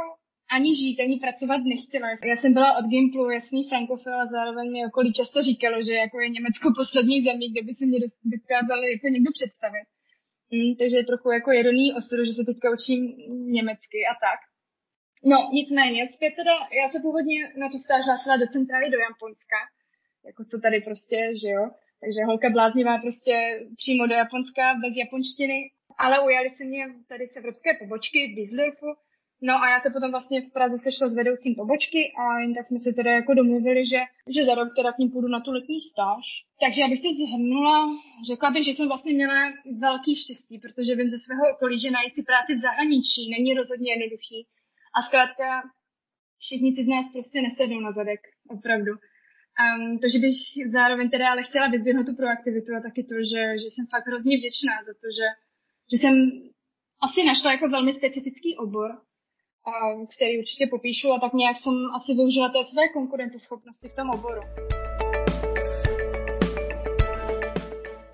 ani 0.58 0.72
žít, 0.82 0.98
ani 1.00 1.18
pracovat 1.26 1.62
nechtěla. 1.74 2.08
Já 2.32 2.36
jsem 2.38 2.54
byla 2.54 2.78
od 2.80 2.86
Gimplu 2.94 3.30
jasný 3.30 3.70
frankofil 3.70 4.16
a 4.22 4.32
zároveň 4.36 4.68
mi 4.72 4.86
okolí 4.86 5.14
často 5.14 5.38
říkalo, 5.50 5.78
že 5.88 5.94
jako 6.04 6.18
je 6.20 6.30
Německo 6.30 6.68
poslední 6.82 7.18
zemí, 7.28 7.46
kde 7.52 7.62
by 7.68 7.74
se 7.74 7.86
mě 7.86 8.00
dokázal 8.36 8.80
jako 8.96 9.08
někdo 9.08 9.32
představit. 9.38 9.88
Mm, 10.54 10.72
takže 10.80 10.96
je 10.98 11.10
trochu 11.12 11.28
jako 11.32 11.50
jedoný 11.52 11.86
osudu, 12.00 12.22
že 12.26 12.34
se 12.34 12.44
teďka 12.50 12.68
učím 12.78 13.02
německy 13.58 14.00
a 14.12 14.14
tak. 14.26 14.40
No, 15.32 15.38
nicméně, 15.58 16.10
zpět 16.14 16.34
teda, 16.40 16.56
já 16.80 16.86
se 16.92 17.00
původně 17.06 17.38
na 17.62 17.68
tu 17.70 17.78
stáž 17.86 18.02
hlásila 18.06 18.36
do 18.38 18.48
centrály 18.56 18.88
do 18.90 19.00
Japonska, 19.08 19.60
jako 20.28 20.42
co 20.50 20.56
tady 20.66 20.78
prostě, 20.88 21.18
že 21.42 21.50
jo. 21.58 21.64
Takže 22.02 22.22
holka 22.28 22.50
bláznivá 22.50 22.98
prostě 22.98 23.36
přímo 23.78 24.08
do 24.08 24.16
Japonska, 24.16 24.64
bez 24.84 24.94
japonštiny. 24.96 25.58
Ale 25.98 26.16
ujali 26.26 26.50
se 26.50 26.64
mě 26.64 26.84
tady 27.08 27.28
z 27.28 27.36
evropské 27.36 27.70
pobočky 27.82 28.20
v 28.28 28.36
Düsseldorfu. 28.36 28.92
No 29.44 29.54
a 29.64 29.70
já 29.70 29.80
se 29.82 29.90
potom 29.90 30.12
vlastně 30.12 30.42
v 30.42 30.54
Praze 30.54 30.78
sešla 30.80 31.08
s 31.10 31.16
vedoucím 31.16 31.56
pobočky 31.56 32.02
a 32.22 32.40
jen 32.42 32.54
tak 32.54 32.68
jsme 32.68 32.80
se 32.80 32.92
teda 32.94 33.12
jako 33.12 33.34
domluvili, 33.34 33.86
že, 33.86 34.00
že 34.36 34.46
za 34.46 34.56
rok 34.56 34.70
teda 34.76 34.92
k 34.92 34.98
ním 34.98 35.12
půjdu 35.12 35.28
na 35.28 35.40
tu 35.40 35.52
letní 35.52 35.82
stáž. 35.82 36.26
Takže 36.64 36.84
abych 36.84 37.02
to 37.02 37.10
zhrnula, 37.14 37.78
řekla 38.32 38.50
bych, 38.52 38.66
že 38.66 38.72
jsem 38.72 38.88
vlastně 38.88 39.14
měla 39.14 39.54
velký 39.86 40.16
štěstí, 40.16 40.56
protože 40.60 40.96
vím 40.96 41.10
ze 41.10 41.20
svého 41.20 41.44
okolí, 41.54 41.80
že 41.80 41.92
najít 41.92 42.16
si 42.16 42.24
práci 42.24 42.52
v 42.56 42.64
zahraničí 42.68 43.22
není 43.36 43.54
rozhodně 43.54 43.92
jednoduchý. 43.92 44.40
A 44.96 45.02
zkrátka 45.08 45.48
všichni 46.44 46.70
si 46.76 46.84
z 46.84 46.88
nás 46.88 47.06
prostě 47.14 47.42
nesednou 47.42 47.80
na 47.80 47.92
zadek, 47.92 48.22
opravdu. 48.56 48.92
Um, 49.60 50.00
takže 50.00 50.20
bych 50.20 50.38
zároveň 50.72 51.10
teda 51.10 51.32
ale 51.32 51.44
chtěla 51.44 51.68
vyzvihnout 51.68 52.06
tu 52.06 52.16
proaktivitu 52.16 52.70
a 52.76 52.82
taky 52.88 53.04
to, 53.04 53.16
že, 53.32 53.42
že 53.62 53.68
jsem 53.72 53.86
fakt 53.94 54.08
hrozně 54.08 54.38
vděčná 54.38 54.76
za 54.88 54.94
to, 55.02 55.08
že, 55.18 55.28
že 55.92 55.98
jsem 55.98 56.14
asi 57.08 57.24
našla 57.24 57.52
jako 57.52 57.70
velmi 57.70 57.94
specifický 57.94 58.58
obor, 58.58 58.90
um, 58.92 60.08
který 60.14 60.40
určitě 60.40 60.68
popíšu 60.68 61.08
a 61.12 61.20
tak 61.20 61.34
nějak 61.34 61.58
jsem 61.58 61.74
asi 61.98 62.14
využila 62.14 62.50
té 62.50 62.62
své 62.72 62.84
konkurenceschopnosti 62.94 63.90
v 63.90 63.96
tom 63.96 64.10
oboru. 64.10 64.42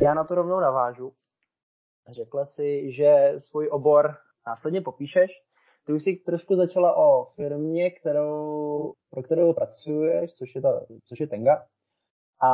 Já 0.02 0.14
na 0.14 0.24
to 0.24 0.36
rovnou 0.36 0.60
navážu. 0.60 1.14
Řekla 2.10 2.46
si, 2.46 2.92
že 2.92 3.34
svůj 3.38 3.68
obor 3.72 4.18
následně 4.48 4.82
popíšeš, 4.82 5.32
ty 5.88 5.94
už 5.94 6.04
jsi 6.04 6.16
trošku 6.16 6.56
začala 6.56 6.98
o 6.98 7.26
firmě, 7.26 7.92
kterou, 7.92 8.94
pro 9.10 9.24
kterou 9.24 9.54
pracuješ, 9.54 10.34
což 10.34 10.56
je, 10.56 10.62
ta, 10.62 10.86
což 11.06 11.20
je 11.20 11.28
Tenga. 11.28 11.66
A 12.50 12.52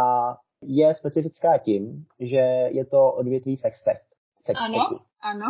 je 0.61 0.93
specifická 0.93 1.57
tím, 1.57 2.05
že 2.19 2.43
je 2.79 2.85
to 2.85 3.11
odvětví 3.11 3.57
sextech. 3.57 4.01
Ano, 4.65 4.99
ano. 5.21 5.45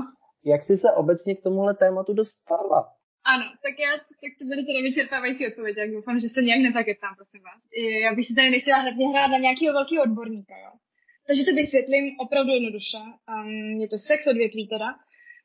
Jak 0.46 0.64
jsi 0.64 0.78
se 0.78 0.92
obecně 0.92 1.36
k 1.36 1.44
tomuhle 1.44 1.74
tématu 1.74 2.14
dostala? 2.14 2.80
Ano, 3.34 3.46
tak 3.64 3.76
já 3.86 3.92
tak 4.22 4.32
to 4.40 4.44
bude 4.50 4.62
teda 4.70 4.80
vyčerpávající 4.88 5.48
odpověď, 5.48 5.78
jak 5.78 5.92
doufám, 5.92 6.20
že 6.20 6.30
se 6.30 6.42
nějak 6.42 6.62
nezakecám, 6.62 7.14
prosím 7.20 7.42
vás. 7.48 7.62
Já 8.06 8.12
bych 8.16 8.26
si 8.28 8.34
tady 8.34 8.50
nechtěla 8.52 8.78
hlavně 8.86 9.06
hrát 9.08 9.28
na 9.28 9.40
nějakého 9.46 9.74
velkého 9.74 10.04
odborníka, 10.04 10.56
jo. 10.66 10.72
Takže 11.28 11.42
to 11.44 11.52
vysvětlím 11.62 12.06
opravdu 12.26 12.52
jednoduše. 12.54 13.02
Um, 13.34 13.82
je 13.84 13.88
to 13.94 13.98
sex 14.10 14.20
odvětví 14.28 14.64
teda. 14.68 14.90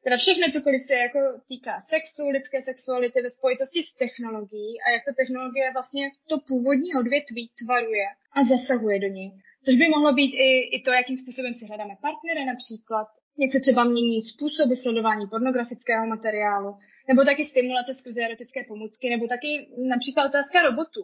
Teda 0.04 0.16
všechno, 0.16 0.44
cokoliv 0.52 0.82
se 0.82 0.94
jako 0.94 1.20
týká 1.48 1.74
sexu, 1.92 2.28
lidské 2.28 2.62
sexuality 2.62 3.22
ve 3.22 3.30
spojitosti 3.30 3.80
s 3.82 3.92
technologií 4.02 4.70
a 4.80 4.86
jak 4.94 5.02
to 5.04 5.12
technologie 5.20 5.72
vlastně 5.72 6.04
to 6.30 6.36
původní 6.48 6.90
odvětví 7.00 7.44
tvaruje 7.62 8.06
a 8.36 8.38
zasahuje 8.52 8.98
do 9.04 9.08
něj. 9.16 9.30
Což 9.64 9.74
by 9.76 9.88
mohlo 9.88 10.12
být 10.18 10.32
i, 10.46 10.48
i 10.76 10.82
to, 10.84 10.90
jakým 10.92 11.16
způsobem 11.16 11.54
si 11.54 11.66
hledáme 11.66 11.94
partnery 12.06 12.44
například, 12.44 13.06
jak 13.42 13.52
se 13.52 13.60
třeba 13.60 13.84
mění 13.84 14.22
způsoby 14.22 14.74
sledování 14.74 15.26
pornografického 15.26 16.06
materiálu, 16.06 16.70
nebo 17.08 17.24
taky 17.24 17.44
stimulace 17.44 17.94
skrze 17.94 18.20
erotické 18.22 18.64
pomůcky, 18.64 19.10
nebo 19.10 19.26
taky 19.26 19.50
například 19.94 20.26
otázka 20.26 20.62
robotu. 20.62 21.00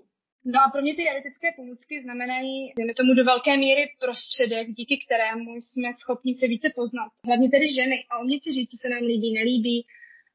No 0.53 0.59
a 0.65 0.71
pro 0.71 0.83
mě 0.83 0.95
ty 0.95 1.09
erotické 1.09 1.53
pomůcky 1.57 2.03
znamenají, 2.03 2.73
dejme 2.79 2.95
tomu 2.95 3.15
do 3.15 3.25
velké 3.25 3.57
míry 3.57 3.83
prostředek, 4.01 4.67
díky 4.79 4.97
kterému 5.05 5.51
jsme 5.57 5.89
schopni 6.01 6.35
se 6.35 6.47
více 6.47 6.69
poznat. 6.75 7.09
Hlavně 7.27 7.49
tedy 7.51 7.67
ženy 7.79 7.97
a 8.11 8.19
umět 8.23 8.43
si 8.43 8.53
říct, 8.53 8.71
co 8.71 8.77
se 8.81 8.89
nám 8.89 9.03
líbí, 9.13 9.33
nelíbí. 9.33 9.87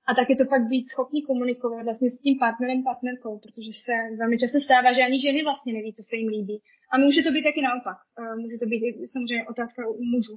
A 0.07 0.13
taky 0.19 0.35
to 0.35 0.45
pak 0.53 0.61
být 0.71 0.85
schopni 0.89 1.21
komunikovat 1.21 1.83
vlastně 1.83 2.09
s 2.09 2.19
tím 2.23 2.39
partnerem, 2.39 2.83
partnerkou, 2.83 3.39
protože 3.43 3.71
se 3.85 3.93
velmi 4.19 4.37
často 4.37 4.59
stává, 4.59 4.93
že 4.93 5.01
ani 5.01 5.19
ženy 5.21 5.43
vlastně 5.43 5.73
neví, 5.73 5.93
co 5.93 6.03
se 6.03 6.15
jim 6.15 6.29
líbí. 6.37 6.57
A 6.91 6.97
může 6.97 7.21
to 7.23 7.31
být 7.31 7.47
taky 7.49 7.61
naopak. 7.61 7.97
Může 8.41 8.57
to 8.57 8.65
být 8.65 8.83
samozřejmě 9.13 9.43
otázka 9.53 9.79
u 9.87 10.03
mužů. 10.13 10.35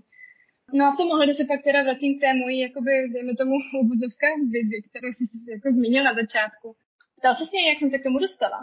No 0.78 0.82
a 0.84 0.92
v 0.92 0.96
tom 0.96 1.08
ohledu 1.10 1.32
se 1.32 1.44
pak 1.44 1.60
teda 1.64 1.82
vracím 1.82 2.12
k 2.18 2.20
té 2.20 2.30
mojí, 2.34 2.58
jakoby, 2.60 2.92
dejme 3.14 3.32
tomu, 3.40 3.54
obuzovka 3.82 4.26
vizi, 4.56 4.78
kterou 4.88 5.08
jsi 5.12 5.24
jako 5.54 5.68
zmínil 5.76 6.04
na 6.04 6.14
začátku. 6.20 6.68
Ptal 7.18 7.34
se 7.36 7.44
mě, 7.52 7.68
jak 7.68 7.78
jsem 7.78 7.90
se 7.90 7.98
k 7.98 8.06
tomu 8.06 8.18
dostala? 8.18 8.58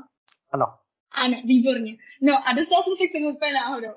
Ano. 0.55 0.65
Ano, 1.11 1.41
výborně. 1.45 1.93
No 2.21 2.33
a 2.47 2.53
dostala 2.53 2.81
jsem 2.83 2.95
se 2.97 3.07
k 3.07 3.15
tomu 3.15 3.29
úplně 3.35 3.53
náhodou. 3.53 3.93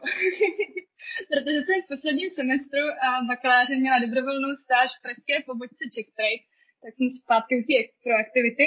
Protože 1.31 1.59
jsem 1.62 1.83
v 1.83 1.90
posledním 1.92 2.31
semestru 2.38 2.85
a 3.07 3.09
bakaláře 3.33 3.76
měla 3.76 3.99
dobrovolnou 4.04 4.52
stáž 4.62 4.88
v 4.92 5.02
pražské 5.04 5.35
pobočce 5.47 5.85
Czech 5.95 6.09
Trade, 6.16 6.42
tak 6.83 6.90
jsem 6.95 7.09
zpátky 7.21 7.52
u 7.61 7.62
té 7.69 7.78
proaktivity. 8.04 8.64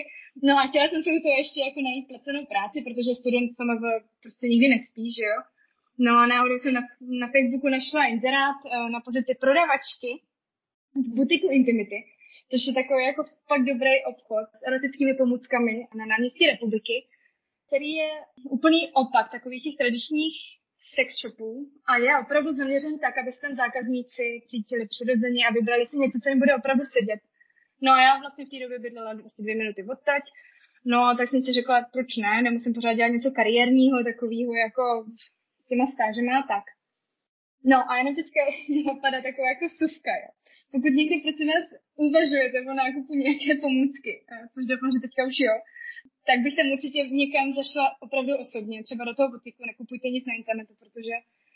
No 0.47 0.53
a 0.59 0.67
chtěla 0.67 0.85
jsem 0.87 1.01
si 1.03 1.09
u 1.17 1.19
toho 1.21 1.35
ještě 1.41 1.59
jako 1.67 1.79
najít 1.81 2.07
placenou 2.11 2.43
práci, 2.53 2.77
protože 2.85 3.19
student 3.21 3.49
v 3.57 3.59
prostě 4.23 4.45
nikdy 4.51 4.67
nespí, 4.75 5.05
že 5.17 5.25
jo. 5.31 5.39
No 6.05 6.11
a 6.21 6.27
náhodou 6.33 6.57
jsem 6.57 6.73
na, 6.73 6.83
na 7.21 7.27
Facebooku 7.33 7.67
našla 7.69 8.05
inzerát 8.13 8.57
uh, 8.65 8.89
na 8.95 8.99
pozici 9.07 9.31
prodavačky 9.43 10.11
v 11.05 11.07
butiku 11.17 11.47
Intimity, 11.57 11.99
což 12.51 12.61
je 12.67 12.73
takový 12.81 13.01
jako 13.05 13.23
fakt 13.49 13.65
dobrý 13.71 13.95
obchod 14.11 14.45
s 14.59 14.61
erotickými 14.67 15.13
pomůckami 15.13 15.73
na 15.99 16.05
náměstí 16.05 16.45
republiky 16.53 16.95
který 17.67 17.91
je 17.93 18.09
úplný 18.49 18.91
opak 18.91 19.31
takových 19.31 19.63
těch 19.63 19.77
tradičních 19.77 20.35
sex 20.95 21.07
shopů 21.21 21.69
a 21.87 21.97
je 21.97 22.11
opravdu 22.23 22.51
zaměřen 22.51 22.99
tak, 22.99 23.17
aby 23.17 23.31
se 23.31 23.41
tam 23.41 23.55
zákazníci 23.55 24.23
cítili 24.49 24.87
přirozeně 24.87 25.41
a 25.47 25.53
vybrali 25.53 25.85
si 25.85 25.97
něco, 25.97 26.17
co 26.23 26.29
jim 26.29 26.39
bude 26.39 26.55
opravdu 26.55 26.83
sedět. 26.83 27.21
No 27.81 27.91
a 27.91 28.01
já 28.01 28.19
vlastně 28.19 28.45
v 28.45 28.49
té 28.49 28.59
době 28.63 28.79
bydlela 28.79 29.11
asi 29.25 29.41
dvě 29.43 29.55
minuty 29.55 29.81
odtaď, 29.93 30.23
no 30.85 30.99
tak 31.17 31.29
jsem 31.29 31.41
si 31.41 31.51
řekla, 31.53 31.85
proč 31.93 32.09
ne, 32.17 32.41
nemusím 32.41 32.73
pořád 32.73 32.93
dělat 32.93 33.15
něco 33.15 33.31
kariérního, 33.31 34.03
takového 34.03 34.53
jako 34.65 34.83
s 35.61 35.65
těma 35.69 35.85
stážema 35.95 36.31
a 36.39 36.47
tak. 36.53 36.65
No 37.71 37.77
a 37.89 37.97
jenom 37.97 38.15
teďka 38.15 38.41
napadá 38.89 39.17
taková 39.21 39.47
jako 39.53 39.65
suvka, 39.79 40.13
jo. 40.23 40.29
Pokud 40.71 40.91
někdy 40.99 41.15
prosím 41.25 41.47
vás 41.53 41.65
uvažujete 42.05 42.57
o 42.69 42.73
nákupu 42.83 43.13
nějaké 43.23 43.51
pomůcky, 43.61 44.13
což 44.53 44.63
doufám, 44.69 44.91
že 44.93 44.99
teďka 45.05 45.21
už 45.29 45.37
jo, 45.47 45.55
tak 46.27 46.39
bych 46.43 46.53
sem 46.55 46.71
určitě 46.71 46.99
někam 47.21 47.53
zašla 47.59 47.85
opravdu 48.05 48.33
osobně, 48.43 48.83
třeba 48.83 49.05
do 49.05 49.13
toho 49.15 49.29
butiku, 49.29 49.61
nekupujte 49.65 50.07
nic 50.15 50.25
na 50.25 50.33
internetu, 50.39 50.73
protože 50.81 51.13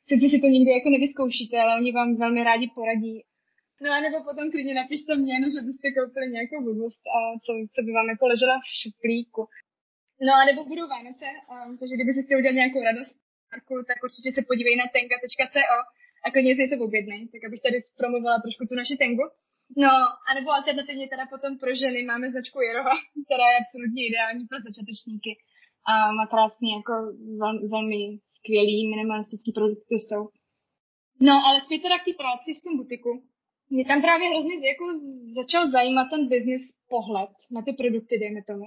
sice 0.10 0.26
si 0.30 0.38
to 0.40 0.48
nikdy 0.48 0.72
jako 0.72 0.90
nevyzkoušíte, 0.90 1.56
ale 1.60 1.72
oni 1.82 1.92
vám 1.92 2.16
velmi 2.16 2.44
rádi 2.44 2.68
poradí. 2.76 3.16
No 3.84 3.90
a 3.96 4.00
nebo 4.06 4.18
potom 4.24 4.52
klidně 4.52 4.74
napište 4.74 5.16
mě, 5.16 5.36
no, 5.40 5.48
že 5.54 5.68
byste 5.68 5.88
koupili 5.92 6.28
nějakou 6.36 6.60
blbost 6.64 7.02
a 7.16 7.18
co, 7.44 7.52
co 7.74 7.80
by 7.86 7.92
vám 7.98 8.08
jako 8.14 8.26
ležela 8.28 8.56
v 8.60 8.68
šuplíku. 8.82 9.44
No 10.28 10.32
a 10.40 10.46
nebo 10.50 10.62
budou 10.72 10.88
Vánoce, 10.88 11.28
um, 11.52 11.78
takže 11.78 11.96
kdyby 11.96 12.12
si 12.14 12.24
chtěl 12.24 12.40
udělat 12.40 12.60
nějakou 12.62 12.82
radost, 12.90 13.14
tak 13.90 13.98
určitě 14.08 14.30
se 14.32 14.42
podívej 14.50 14.76
na 14.76 14.88
tenga.co 14.94 15.76
a 16.26 16.32
klidně 16.32 16.56
si 16.56 16.68
to 16.70 16.84
objednej, 16.86 17.28
tak 17.28 17.42
abych 17.44 17.62
tady 17.62 17.78
promovala 17.98 18.42
trošku 18.46 18.64
tu 18.66 18.76
naši 18.76 18.96
tengu. 19.04 19.26
No, 19.78 19.92
anebo 20.32 20.52
alternativně 20.52 21.08
teda 21.08 21.26
potom 21.26 21.58
pro 21.58 21.76
ženy 21.76 22.04
máme 22.04 22.32
značku 22.32 22.62
Jerova, 22.62 22.96
která 23.26 23.46
je 23.52 23.58
absolutně 23.62 24.02
ideální 24.08 24.44
pro 24.48 24.58
začátečníky 24.68 25.32
a 25.92 26.12
má 26.12 26.26
krásný 26.28 26.70
jako 26.80 26.94
vel, 27.40 27.70
velmi 27.70 28.02
skvělý 28.36 28.90
minimalistický 28.90 29.52
produkty 29.52 29.96
jsou. 29.96 30.24
No, 31.28 31.34
ale 31.46 31.62
zpět 31.62 31.82
teda 31.82 31.98
k 32.00 32.06
té 32.06 32.14
práci 32.22 32.50
v 32.54 32.64
tom 32.64 32.78
butiku. 32.78 33.12
Mě 33.70 33.86
tam 33.86 34.02
právě 34.02 34.26
hrozně 34.30 34.56
jako 34.74 34.86
začal 35.40 35.72
zajímat 35.72 36.08
ten 36.10 36.22
business 36.34 36.64
pohled 36.90 37.30
na 37.52 37.62
ty 37.62 37.72
produkty, 37.74 38.20
dejme 38.20 38.42
tomu. 38.50 38.66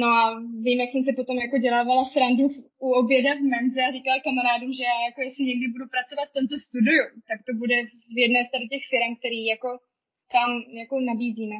No 0.00 0.06
a 0.20 0.22
vím, 0.64 0.78
jak 0.80 0.90
jsem 0.90 1.02
se 1.02 1.12
potom 1.20 1.36
jako 1.38 1.56
dělávala 1.58 2.04
srandu 2.04 2.44
u 2.86 2.88
oběda 3.00 3.30
v 3.34 3.42
menze 3.54 3.80
a 3.82 3.94
říkala 3.96 4.24
kamarádům, 4.26 4.72
že 4.72 4.84
já 4.84 4.98
jako 5.08 5.20
jestli 5.26 5.44
někdy 5.44 5.66
budu 5.74 5.86
pracovat 5.94 6.26
v 6.28 6.36
tom, 6.36 6.44
co 6.50 6.56
studuju, 6.66 7.04
tak 7.28 7.38
to 7.46 7.52
bude 7.62 7.76
v 8.14 8.18
jedné 8.24 8.40
z 8.44 8.50
těch 8.72 8.84
firm, 8.92 9.12
který 9.20 9.40
jako 9.54 9.68
tam 10.32 10.48
jako 10.80 11.00
nabízíme. 11.00 11.56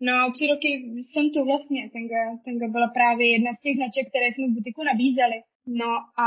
No 0.00 0.12
a 0.12 0.30
tři 0.30 0.46
roky 0.46 0.68
jsem 1.06 1.30
tu 1.30 1.44
vlastně, 1.44 1.90
Tenga, 1.90 2.22
Tenga 2.44 2.68
byla 2.68 2.88
právě 2.88 3.26
jedna 3.32 3.50
z 3.54 3.60
těch 3.60 3.76
značek, 3.76 4.08
které 4.08 4.26
jsme 4.26 4.46
v 4.48 4.56
butiku 4.56 4.80
nabízeli. 4.84 5.38
No 5.66 5.90
a 6.24 6.26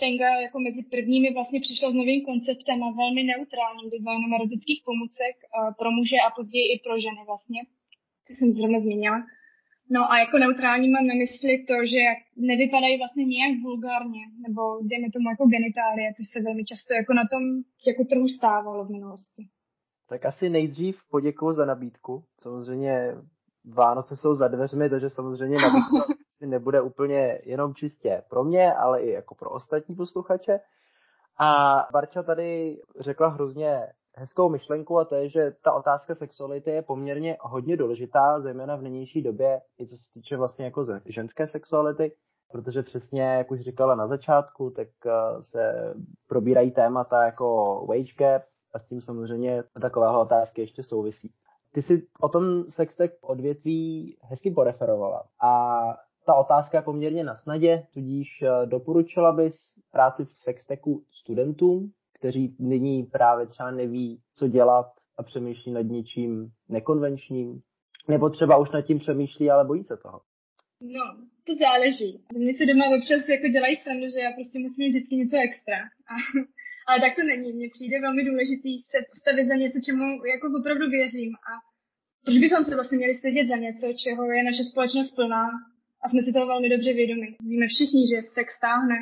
Tenga 0.00 0.40
jako 0.46 0.60
mezi 0.60 0.82
prvními 0.82 1.28
vlastně 1.32 1.60
přišla 1.60 1.90
s 1.90 1.94
novým 1.94 2.24
konceptem 2.24 2.78
a 2.82 2.90
velmi 3.02 3.22
neutrálním 3.22 3.90
designem 3.90 4.34
erotických 4.34 4.80
pomůcek 4.88 5.34
pro 5.78 5.90
muže 5.90 6.16
a 6.26 6.34
později 6.38 6.66
i 6.74 6.76
pro 6.84 6.94
ženy 7.04 7.22
vlastně, 7.26 7.60
co 8.24 8.30
jsem 8.34 8.48
zrovna 8.52 8.80
zmínila. 8.80 9.18
No 9.92 10.00
a 10.12 10.18
jako 10.18 10.38
neutrální 10.38 10.88
mám 10.88 11.06
na 11.06 11.14
mysli 11.14 11.64
to, 11.70 11.76
že 11.92 12.02
nevypadají 12.36 12.98
vlastně 12.98 13.24
nějak 13.24 13.52
vulgárně, 13.62 14.24
nebo 14.46 14.62
dejme 14.90 15.08
tomu 15.14 15.26
jako 15.30 15.46
genitálie, 15.46 16.14
což 16.16 16.26
se 16.28 16.42
velmi 16.42 16.64
často 16.64 16.94
jako 16.94 17.12
na 17.14 17.24
tom 17.32 17.42
jako 17.90 18.04
trhu 18.04 18.28
stávalo 18.28 18.84
v 18.84 18.90
minulosti. 18.90 19.42
Tak 20.10 20.24
asi 20.24 20.50
nejdřív 20.50 21.00
poděkuji 21.10 21.52
za 21.52 21.64
nabídku. 21.64 22.24
Samozřejmě 22.38 23.16
Vánoce 23.74 24.16
jsou 24.16 24.34
za 24.34 24.48
dveřmi, 24.48 24.90
takže 24.90 25.10
samozřejmě 25.10 25.56
nabídka 25.56 26.14
si 26.28 26.46
nebude 26.46 26.80
úplně 26.80 27.38
jenom 27.44 27.74
čistě 27.74 28.22
pro 28.30 28.44
mě, 28.44 28.74
ale 28.74 29.00
i 29.02 29.10
jako 29.10 29.34
pro 29.34 29.50
ostatní 29.50 29.94
posluchače. 29.94 30.60
A 31.38 31.78
Barča 31.92 32.22
tady 32.22 32.80
řekla 33.00 33.28
hrozně 33.28 33.86
hezkou 34.14 34.48
myšlenku 34.48 34.98
a 34.98 35.04
to 35.04 35.14
je, 35.14 35.28
že 35.28 35.52
ta 35.62 35.72
otázka 35.72 36.14
sexuality 36.14 36.70
je 36.70 36.82
poměrně 36.82 37.36
hodně 37.40 37.76
důležitá, 37.76 38.40
zejména 38.40 38.76
v 38.76 38.82
nynější 38.82 39.22
době, 39.22 39.60
i 39.80 39.86
co 39.86 39.96
se 39.96 40.12
týče 40.14 40.36
vlastně 40.36 40.64
jako 40.64 40.86
ženské 41.06 41.48
sexuality, 41.48 42.12
protože 42.52 42.82
přesně, 42.82 43.22
jak 43.22 43.50
už 43.50 43.60
říkala 43.60 43.94
na 43.94 44.06
začátku, 44.06 44.70
tak 44.70 44.88
eh, 45.06 45.42
se 45.42 45.94
probírají 46.28 46.70
témata 46.70 47.24
jako 47.24 47.76
wage 47.88 48.14
gap 48.18 48.42
a 48.72 48.78
s 48.78 48.88
tím 48.88 49.00
samozřejmě 49.00 49.62
takového 49.80 50.20
otázky 50.20 50.60
ještě 50.60 50.82
souvisí. 50.82 51.32
Ty 51.72 51.82
si 51.82 52.06
o 52.20 52.28
tom 52.28 52.64
sextech 52.70 53.10
odvětví 53.20 54.16
hezky 54.22 54.50
poreferovala 54.50 55.24
a 55.42 55.80
ta 56.26 56.34
otázka 56.34 56.78
je 56.78 56.82
poměrně 56.82 57.24
na 57.24 57.36
snadě, 57.36 57.86
tudíž 57.94 58.42
eh, 58.42 58.66
doporučila 58.66 59.32
bys 59.32 59.54
práci 59.90 60.24
v 60.24 60.30
sextechu 60.30 61.04
studentům, 61.10 61.92
kteří 62.18 62.56
nyní 62.58 63.02
právě 63.02 63.46
třeba 63.46 63.70
neví, 63.70 64.20
co 64.34 64.48
dělat 64.48 64.86
a 65.18 65.22
přemýšlí 65.22 65.72
nad 65.72 65.82
něčím 65.82 66.50
nekonvenčním, 66.68 67.60
nebo 68.08 68.30
třeba 68.30 68.56
už 68.56 68.70
nad 68.70 68.82
tím 68.82 68.98
přemýšlí, 68.98 69.50
ale 69.50 69.64
bojí 69.64 69.84
se 69.84 69.96
toho. 69.96 70.20
No, 70.80 71.04
to 71.46 71.52
záleží. 71.64 72.24
Mně 72.32 72.54
se 72.54 72.66
doma 72.66 72.84
občas 72.96 73.28
jako 73.28 73.46
dělají 73.48 73.76
srandu, 73.76 74.06
že 74.14 74.20
já 74.20 74.30
prostě 74.32 74.58
musím 74.58 74.90
vždycky 74.90 75.14
něco 75.16 75.36
extra. 75.48 75.76
A, 76.12 76.14
ale 76.90 77.00
tak 77.04 77.12
to 77.16 77.22
není. 77.32 77.48
Mně 77.52 77.68
přijde 77.74 77.96
velmi 78.00 78.22
důležitý 78.30 78.72
se 78.90 78.98
postavit 79.10 79.46
za 79.48 79.56
něco, 79.62 79.78
čemu 79.86 80.04
jako 80.34 80.46
opravdu 80.60 80.84
věřím. 80.98 81.30
A 81.50 81.50
proč 82.24 82.36
bychom 82.44 82.60
se 82.64 82.74
vlastně 82.78 82.96
měli 82.98 83.14
sedět 83.14 83.46
za 83.52 83.56
něco, 83.66 83.86
čeho 84.02 84.22
je 84.36 84.42
naše 84.50 84.64
společnost 84.70 85.10
plná 85.18 85.46
a 86.02 86.04
jsme 86.08 86.20
si 86.22 86.32
toho 86.32 86.46
velmi 86.46 86.68
dobře 86.74 86.92
vědomi. 86.92 87.26
Víme 87.50 87.66
všichni, 87.68 88.02
že 88.10 88.16
sex 88.36 88.48
stáhne, 88.60 88.96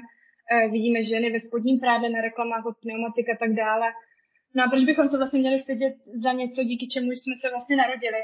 Eh, 0.51 0.69
vidíme 0.69 1.05
ženy 1.05 1.31
ve 1.31 1.41
spodním 1.41 1.81
prádle 1.81 2.09
na 2.11 2.21
reklamách 2.21 2.67
od 2.67 2.77
pneumatik 2.83 3.29
a 3.29 3.37
tak 3.37 3.53
dále. 3.53 3.87
No 4.55 4.65
a 4.65 4.69
proč 4.69 4.85
bychom 4.85 5.09
se 5.09 5.17
vlastně 5.19 5.41
měli 5.41 5.59
sedět 5.59 5.95
za 6.25 6.33
něco, 6.33 6.65
díky 6.65 6.89
čemu 6.89 7.11
jsme 7.11 7.35
se 7.41 7.51
vlastně 7.51 7.77
narodili? 7.77 8.21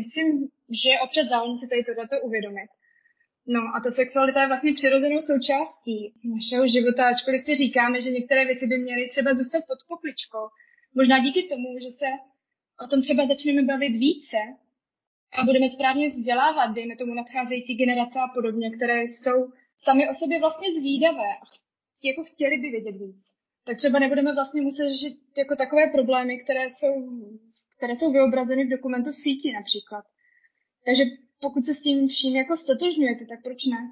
Myslím, 0.00 0.48
že 0.82 0.90
je 0.90 1.00
občas 1.00 1.26
záleží 1.28 1.58
si 1.58 1.68
tady 1.68 1.84
tohleto 1.84 2.16
uvědomit. 2.20 2.68
No 3.48 3.60
a 3.76 3.80
ta 3.80 3.90
sexualita 3.90 4.40
je 4.40 4.48
vlastně 4.48 4.72
přirozenou 4.74 5.20
součástí 5.20 6.14
našeho 6.34 6.68
života, 6.68 7.08
ačkoliv 7.08 7.40
si 7.42 7.54
říkáme, 7.56 8.00
že 8.00 8.10
některé 8.10 8.44
věci 8.44 8.66
by 8.66 8.78
měly 8.78 9.08
třeba 9.08 9.34
zůstat 9.34 9.62
pod 9.68 9.78
pokličkou. 9.88 10.44
Možná 10.94 11.18
díky 11.18 11.42
tomu, 11.42 11.68
že 11.84 11.90
se 11.90 12.08
o 12.84 12.86
tom 12.90 13.02
třeba 13.02 13.26
začneme 13.26 13.62
bavit 13.62 13.94
více 14.06 14.36
a 15.38 15.44
budeme 15.44 15.68
správně 15.68 16.10
vzdělávat, 16.10 16.66
dejme 16.66 16.96
tomu 16.96 17.14
nadcházející 17.14 17.74
generace 17.74 18.18
a 18.18 18.28
podobně, 18.34 18.70
které 18.70 19.02
jsou 19.02 19.38
sami 19.78 20.08
o 20.08 20.14
sobě 20.14 20.40
vlastně 20.40 20.68
zvídavé 20.78 21.30
a 21.42 21.44
jako 22.04 22.24
chtěli 22.24 22.56
by 22.58 22.68
vědět 22.70 22.96
víc. 23.04 23.22
Tak 23.66 23.76
třeba 23.76 23.98
nebudeme 23.98 24.34
vlastně 24.34 24.62
muset 24.62 24.88
řešit 24.88 25.14
jako 25.38 25.56
takové 25.56 25.86
problémy, 25.92 26.38
které 26.38 26.64
jsou, 26.66 26.92
které 27.76 27.94
jsou 27.94 28.12
vyobrazeny 28.12 28.64
v 28.64 28.70
dokumentu 28.76 29.10
v 29.12 29.16
síti 29.24 29.52
například. 29.52 30.04
Takže 30.86 31.04
pokud 31.40 31.64
se 31.64 31.74
s 31.74 31.80
tím 31.80 32.08
vším 32.08 32.36
jako 32.36 32.56
stotožňujete, 32.56 33.24
tak 33.26 33.42
proč 33.42 33.60
ne? 33.72 33.82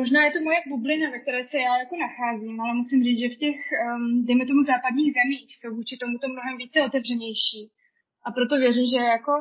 Možná 0.00 0.24
je 0.24 0.32
to 0.32 0.40
moje 0.40 0.58
bublina, 0.68 1.10
ve 1.10 1.18
které 1.18 1.44
se 1.44 1.56
já 1.58 1.78
jako 1.78 1.94
nacházím, 2.06 2.60
ale 2.60 2.74
musím 2.74 3.04
říct, 3.04 3.20
že 3.22 3.28
v 3.34 3.40
těch, 3.44 3.58
um, 3.72 4.24
dejme 4.26 4.44
tomu, 4.46 4.62
západních 4.62 5.12
zemích 5.18 5.48
jsou 5.56 5.70
vůči 5.74 5.94
tomuto 5.96 6.26
mnohem 6.28 6.54
více 6.62 6.78
otevřenější. 6.88 7.60
A 8.26 8.28
proto 8.36 8.54
věřím, 8.56 8.86
že 8.86 9.00
jako 9.16 9.32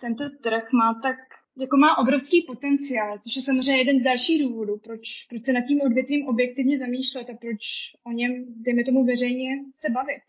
tento 0.00 0.24
trh 0.44 0.64
má 0.80 0.88
tak 1.02 1.18
jako 1.58 1.76
má 1.76 1.98
obrovský 1.98 2.42
potenciál, 2.42 3.18
což 3.18 3.36
je 3.36 3.42
samozřejmě 3.42 3.78
jeden 3.78 4.00
z 4.00 4.04
dalších 4.04 4.42
důvodů, 4.42 4.78
proč, 4.84 5.00
proč 5.28 5.44
se 5.44 5.52
nad 5.52 5.64
tím 5.68 5.80
odvětvím 5.80 6.28
objektivně 6.28 6.78
zamýšlet 6.78 7.30
a 7.30 7.36
proč 7.40 7.62
o 8.06 8.10
něm, 8.12 8.32
dejme 8.64 8.84
tomu 8.84 9.04
veřejně, 9.04 9.50
se 9.80 9.88
bavit. 9.90 10.22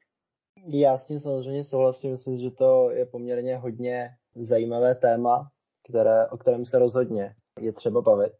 Já 0.67 0.97
s 0.97 1.07
tím 1.07 1.19
samozřejmě 1.19 1.63
souhlasím, 1.63 2.11
myslím, 2.11 2.37
že 2.37 2.51
to 2.51 2.89
je 2.91 3.05
poměrně 3.05 3.55
hodně 3.57 4.09
zajímavé 4.35 4.95
téma, 4.95 5.51
které, 5.89 6.27
o 6.27 6.37
kterém 6.37 6.65
se 6.65 6.79
rozhodně 6.79 7.33
je 7.59 7.73
třeba 7.73 8.01
bavit. 8.01 8.33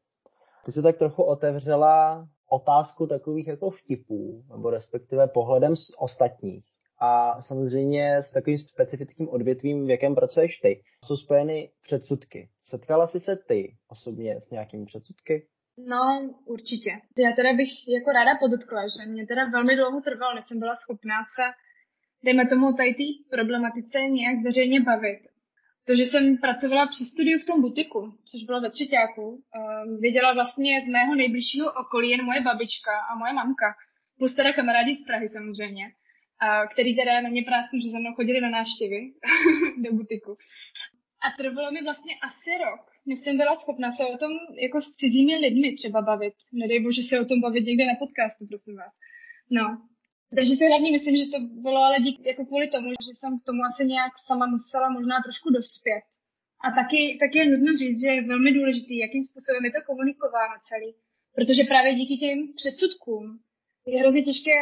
Ty 0.65 0.71
se 0.71 0.81
tak 0.81 0.97
trochu 0.97 1.23
otevřela 1.23 2.27
otázku 2.49 3.07
takových 3.07 3.47
jako 3.47 3.69
vtipů, 3.69 4.43
nebo 4.49 4.69
respektive 4.69 5.27
pohledem 5.27 5.75
z 5.75 5.91
ostatních 5.97 6.65
a 6.99 7.41
samozřejmě 7.41 8.17
s 8.17 8.31
takovým 8.31 8.60
specifickým 8.60 9.29
odvětvím, 9.29 9.86
v 9.86 9.89
jakém 9.89 10.15
pracuješ 10.15 10.60
ty, 10.60 10.81
jsou 11.05 11.15
spojeny 11.17 11.71
předsudky. 11.86 12.49
Setkala 12.63 13.07
jsi 13.07 13.19
se 13.19 13.36
ty 13.47 13.75
osobně 13.89 14.41
s 14.41 14.51
nějakými 14.51 14.86
předsudky? 14.86 15.47
No, 15.77 16.29
určitě. 16.45 16.91
Já 17.17 17.36
teda 17.36 17.53
bych 17.53 17.69
jako 17.97 18.12
ráda 18.12 18.31
podotkla, 18.39 18.81
že 18.88 19.12
mě 19.12 19.27
teda 19.27 19.49
velmi 19.49 19.75
dlouho 19.75 20.01
trvalo, 20.01 20.36
než 20.36 20.45
jsem 20.45 20.60
byla 20.60 20.75
schopná 20.75 21.19
se, 21.36 21.45
dejme 22.25 22.43
tomu, 22.49 22.65
tady 22.73 22.93
té 22.93 23.07
problematice 23.36 23.97
nějak 23.99 24.38
veřejně 24.43 24.79
bavit. 24.81 25.19
To, 25.88 25.95
že 25.95 26.04
jsem 26.04 26.38
pracovala 26.38 26.88
při 26.88 27.04
studiu 27.06 27.39
v 27.39 27.45
tom 27.45 27.62
butiku, 27.62 28.00
což 28.32 28.43
bylo 28.43 28.62
ve 28.62 28.69
třetíku, 28.71 29.26
um, 29.28 30.00
věděla 30.00 30.34
vlastně 30.34 30.82
z 30.86 30.88
mého 30.88 31.15
nejbližšího 31.15 31.67
okolí 31.82 32.10
jen 32.10 32.26
moje 32.26 32.41
babička 32.41 32.91
a 33.12 33.15
moje 33.15 33.34
mamka, 33.34 33.76
plus 34.17 34.36
teda 34.36 34.54
kamarádi 34.54 34.95
z 34.95 35.04
Prahy 35.06 35.30
samozřejmě 35.30 35.86
a 36.39 36.67
který 36.67 36.95
teda 36.95 37.21
na 37.21 37.30
mě 37.30 37.43
prásknu, 37.43 37.80
že 37.80 37.91
za 37.91 38.00
mnou 38.00 38.13
chodili 38.13 38.41
na 38.41 38.50
návštěvy 38.50 39.00
do 39.84 39.93
butiku. 39.93 40.38
A 41.26 41.28
trvalo 41.38 41.71
mi 41.71 41.82
vlastně 41.84 42.13
asi 42.28 42.52
rok, 42.65 42.82
než 43.06 43.19
jsem 43.19 43.38
byla 43.38 43.56
schopna 43.56 43.91
se 43.91 44.06
o 44.06 44.17
tom 44.17 44.32
jako 44.62 44.82
s 44.82 44.95
cizími 45.02 45.36
lidmi 45.36 45.73
třeba 45.73 46.02
bavit. 46.02 46.34
Nedej 46.54 46.80
bože 46.84 47.02
se 47.02 47.19
o 47.19 47.26
tom 47.26 47.41
bavit 47.41 47.65
někde 47.65 47.86
na 47.86 47.95
podcastu, 48.00 48.47
prosím 48.47 48.76
vás. 48.78 48.93
No, 49.52 49.65
takže 50.36 50.56
si 50.56 50.68
hlavně 50.68 50.92
myslím, 50.92 51.16
že 51.18 51.32
to 51.34 51.40
bylo 51.40 51.80
ale 51.88 52.00
dík, 52.00 52.26
jako 52.26 52.46
kvůli 52.46 52.68
tomu, 52.68 52.90
že 52.90 53.12
jsem 53.16 53.40
k 53.40 53.44
tomu 53.44 53.62
asi 53.70 53.86
nějak 53.86 54.13
sama 54.28 54.46
musela 54.56 54.90
možná 54.90 55.16
trošku 55.26 55.50
dospět. 55.50 56.04
A 56.66 56.72
taky, 56.72 57.18
taky 57.20 57.38
je 57.38 57.50
nutno 57.50 57.78
říct, 57.78 58.02
že 58.02 58.08
je 58.08 58.28
velmi 58.28 58.52
důležitý, 58.52 58.98
jakým 58.98 59.24
způsobem 59.24 59.66
je 59.66 59.72
to 59.72 59.82
komunikováno 59.86 60.56
celý. 60.70 60.92
Protože 61.36 61.63
právě 61.63 61.96
díky 61.96 62.18
těm 62.18 62.38
předsudkům 62.60 63.40
je 63.86 64.00
hrozně 64.00 64.24
těžké 64.24 64.60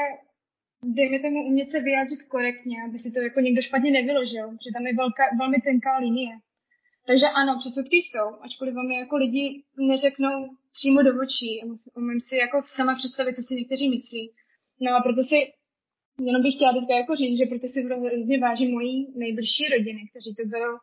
dejme 0.84 1.20
tomu, 1.20 1.48
umět 1.48 1.72
se 1.72 1.80
vyjádřit 1.80 2.24
korektně, 2.24 2.78
aby 2.88 3.00
si 3.00 3.12
to 3.12 3.20
jako 3.20 3.40
někdo 3.40 3.62
špatně 3.62 3.92
nevyložil, 3.92 4.48
protože 4.48 4.74
tam 4.74 4.88
je 4.88 4.96
velká, 4.96 5.24
velmi 5.40 5.58
tenká 5.62 5.98
linie. 5.98 6.36
Takže 7.08 7.26
ano, 7.26 7.58
předsudky 7.60 7.96
jsou, 7.96 8.28
ačkoliv 8.42 8.74
vám 8.76 8.92
jako 8.92 9.16
lidi 9.16 9.64
neřeknou 9.78 10.50
přímo 10.74 11.02
do 11.04 11.12
očí. 11.24 11.62
Umím 11.98 12.22
si 12.22 12.38
jako 12.38 12.62
sama 12.66 12.96
představit, 12.96 13.36
co 13.36 13.42
si 13.42 13.56
někteří 13.56 13.90
myslí. 13.90 14.32
No 14.82 14.96
a 14.96 15.02
proto 15.02 15.24
si 15.24 15.38
Jenom 16.20 16.42
bych 16.42 16.56
chtěla 16.56 16.74
teďka 16.74 16.96
jako 16.98 17.16
říct, 17.16 17.38
že 17.38 17.52
proto 17.52 17.68
si 17.68 17.80
hrozně 17.84 18.38
vážím 18.40 18.72
mojí 18.72 18.96
nejbližší 19.24 19.64
rodiny, 19.76 20.02
kteří 20.10 20.32
to 20.36 20.44
berou, 20.54 20.76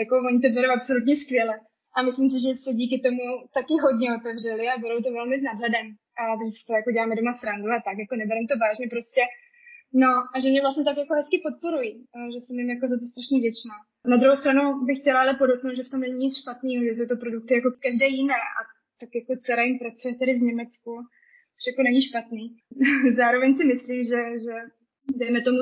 jako 0.00 0.14
oni 0.28 0.38
to 0.40 0.48
berou 0.56 0.70
absolutně 0.72 1.14
skvěle. 1.16 1.54
A 1.96 1.98
myslím 2.02 2.28
si, 2.30 2.38
že 2.44 2.50
se 2.62 2.70
díky 2.80 2.96
tomu 3.06 3.24
taky 3.58 3.74
hodně 3.84 4.08
otevřeli 4.16 4.64
a 4.68 4.80
berou 4.82 4.98
to 5.02 5.10
velmi 5.18 5.36
s 5.40 5.46
nadhledem. 5.50 5.86
A 6.20 6.22
takže 6.38 6.52
si 6.56 6.64
to 6.66 6.72
jako 6.78 6.90
děláme 6.90 7.18
doma 7.20 7.32
srandu 7.32 7.68
a 7.76 7.78
tak, 7.86 7.96
jako 8.02 8.14
neberem 8.16 8.46
to 8.46 8.54
vážně 8.64 8.86
prostě. 8.94 9.22
No 10.02 10.10
a 10.34 10.36
že 10.40 10.48
mě 10.50 10.60
vlastně 10.64 10.84
tak 10.88 10.96
jako 11.02 11.14
hezky 11.18 11.36
podporují, 11.46 11.92
že 12.32 12.38
jsem 12.40 12.54
jim 12.58 12.70
jako 12.74 12.86
za 12.92 12.96
to 13.00 13.06
strašně 13.12 13.36
vděčná. 13.38 13.76
Na 14.12 14.16
druhou 14.20 14.36
stranu 14.42 14.62
bych 14.88 14.98
chtěla 15.00 15.18
ale 15.20 15.32
podotknout, 15.42 15.76
že 15.76 15.86
v 15.86 15.92
tom 15.92 16.00
není 16.04 16.18
nic 16.24 16.34
špatného, 16.40 16.80
že 16.84 16.92
jsou 16.94 17.06
to 17.12 17.16
produkty 17.24 17.52
jako 17.54 17.70
každé 17.86 18.06
jiné 18.18 18.38
a 18.58 18.60
tak 19.00 19.10
jako 19.18 19.32
dcera 19.42 19.62
jim 19.62 19.78
pracuje 19.82 20.12
tady 20.20 20.32
v 20.34 20.46
Německu, 20.48 20.92
jako 21.68 21.82
není 21.82 22.02
špatný. 22.02 22.56
Zároveň 23.16 23.56
si 23.56 23.64
myslím, 23.64 24.04
že, 24.04 24.20
že 24.44 24.54
dejme 25.16 25.40
tomu 25.40 25.58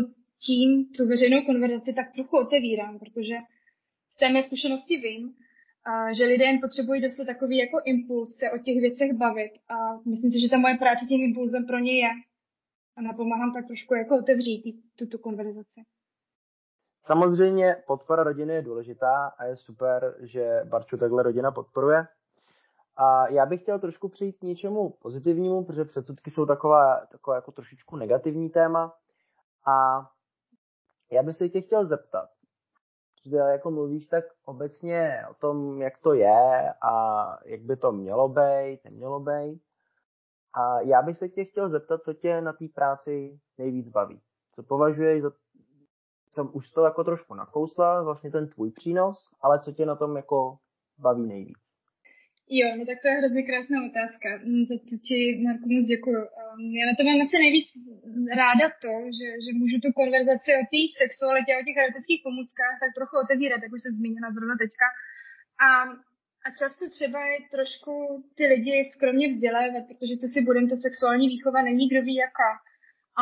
tím 0.46 0.86
tu 0.96 1.06
veřejnou 1.06 1.42
konverzaci 1.42 1.92
tak 1.92 2.12
trochu 2.14 2.36
otevírám, 2.36 2.98
protože 2.98 3.34
z 4.08 4.16
té 4.16 4.28
mé 4.32 4.42
zkušenosti 4.42 4.96
vím, 4.96 5.34
a 5.86 6.12
že 6.12 6.24
lidé 6.24 6.44
jen 6.44 6.60
potřebují 6.60 7.02
dostat 7.02 7.24
takový 7.24 7.56
jako 7.56 7.80
impuls 7.84 8.36
se 8.36 8.50
o 8.50 8.58
těch 8.58 8.80
věcech 8.80 9.12
bavit 9.12 9.52
a 9.68 9.76
myslím 10.10 10.32
si, 10.32 10.40
že 10.40 10.48
ta 10.48 10.58
moje 10.58 10.76
práce 10.78 11.06
tím 11.06 11.20
impulzem 11.20 11.66
pro 11.66 11.78
ně 11.78 11.98
je 11.98 12.10
a 12.96 13.02
napomáhám 13.02 13.52
tak 13.54 13.66
trošku 13.66 13.94
jako 13.94 14.18
otevřít 14.18 14.82
tuto 14.96 15.18
konverzaci. 15.18 15.80
Samozřejmě 17.02 17.76
podpora 17.86 18.22
rodiny 18.22 18.54
je 18.54 18.62
důležitá 18.62 19.26
a 19.38 19.44
je 19.44 19.56
super, 19.56 20.16
že 20.20 20.60
Barču 20.64 20.96
takhle 20.96 21.22
rodina 21.22 21.50
podporuje. 21.50 22.06
A 23.02 23.28
já 23.28 23.46
bych 23.46 23.62
chtěl 23.62 23.78
trošku 23.78 24.08
přijít 24.08 24.38
k 24.38 24.42
něčemu 24.42 24.90
pozitivnímu, 24.90 25.64
protože 25.64 25.84
předsudky 25.84 26.30
jsou 26.30 26.46
taková, 26.46 27.06
taková 27.06 27.36
jako 27.36 27.52
trošičku 27.52 27.96
negativní 27.96 28.50
téma. 28.50 28.94
A 29.66 30.08
já 31.10 31.22
bych 31.22 31.36
se 31.36 31.48
tě 31.48 31.60
chtěl 31.60 31.86
zeptat, 31.86 32.28
že 33.26 33.36
jako 33.36 33.70
mluvíš 33.70 34.06
tak 34.06 34.24
obecně 34.44 35.24
o 35.30 35.34
tom, 35.34 35.82
jak 35.82 35.98
to 35.98 36.12
je 36.12 36.74
a 36.82 37.24
jak 37.44 37.60
by 37.60 37.76
to 37.76 37.92
mělo 37.92 38.28
být, 38.28 38.80
nemělo 38.84 39.20
být. 39.20 39.62
A 40.52 40.80
já 40.80 41.02
bych 41.02 41.18
se 41.18 41.28
tě 41.28 41.44
chtěl 41.44 41.68
zeptat, 41.68 42.02
co 42.02 42.14
tě 42.14 42.40
na 42.40 42.52
té 42.52 42.64
práci 42.74 43.40
nejvíc 43.58 43.88
baví. 43.88 44.20
Co 44.54 44.62
považuješ 44.62 45.22
za, 45.22 45.30
jsem 46.30 46.50
už 46.52 46.70
to 46.70 46.84
jako 46.84 47.04
trošku 47.04 47.34
nakousla, 47.34 48.02
vlastně 48.02 48.30
ten 48.30 48.48
tvůj 48.48 48.70
přínos, 48.70 49.30
ale 49.40 49.60
co 49.60 49.72
tě 49.72 49.86
na 49.86 49.96
tom 49.96 50.16
jako 50.16 50.58
baví 50.98 51.26
nejvíc? 51.26 51.69
Jo, 52.58 52.68
no 52.78 52.82
tak 52.86 52.98
to 53.02 53.08
je 53.08 53.14
hrozně 53.20 53.42
krásná 53.42 53.76
otázka. 53.90 54.28
Mm, 54.44 54.64
za 54.70 54.76
to 54.88 54.94
ti, 55.06 55.18
Marku, 55.44 55.66
moc 55.74 55.86
děkuju. 55.94 56.22
Um, 56.40 56.60
já 56.78 56.84
na 56.90 56.94
to 56.96 57.02
mám 57.04 57.18
asi 57.24 57.36
nejvíc 57.44 57.66
ráda 58.42 58.66
to, 58.84 58.92
že, 59.18 59.28
že 59.44 59.50
můžu 59.60 59.76
tu 59.84 59.88
konverzaci 60.00 60.50
o 60.60 60.64
té 60.72 60.80
sexualitě, 61.02 61.52
o 61.52 61.64
těch 61.66 61.76
erotických 61.76 62.20
pomůckách 62.26 62.74
tak 62.82 62.90
trochu 62.98 63.14
otevírat, 63.24 63.62
jak 63.62 63.72
už 63.76 63.82
se 63.86 63.90
zmínila 63.98 64.28
zrovna 64.36 64.54
teďka. 64.62 64.86
A 65.66 65.68
a 66.46 66.48
často 66.58 66.84
třeba 66.90 67.20
je 67.26 67.38
trošku 67.50 67.92
ty 68.36 68.46
lidi 68.46 68.90
skromně 68.94 69.26
vzdělávat, 69.28 69.84
protože 69.88 70.14
co 70.20 70.26
si 70.28 70.40
budeme, 70.48 70.68
ta 70.70 70.76
sexuální 70.76 71.28
výchova 71.28 71.62
není 71.62 71.88
kdo 71.88 72.02
ví 72.02 72.14
jaká. 72.14 72.50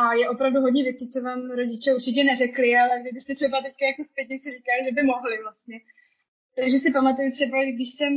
A 0.01 0.13
je 0.13 0.29
opravdu 0.29 0.61
hodně 0.61 0.83
věcí, 0.83 1.09
co 1.09 1.21
vám 1.21 1.51
rodiče 1.51 1.93
určitě 1.93 2.23
neřekli, 2.23 2.77
ale 2.77 3.03
vy 3.03 3.09
byste 3.13 3.35
třeba 3.35 3.57
teďka 3.61 3.85
jako 3.85 4.03
zpětně 4.03 4.39
si 4.39 4.49
říkali, 4.57 4.79
že 4.83 4.91
by 4.91 5.03
mohli 5.03 5.35
vlastně. 5.45 5.77
Takže 6.55 6.79
si 6.79 6.91
pamatuju 6.91 7.31
třeba, 7.31 7.57
když 7.63 7.89
jsem 7.93 8.13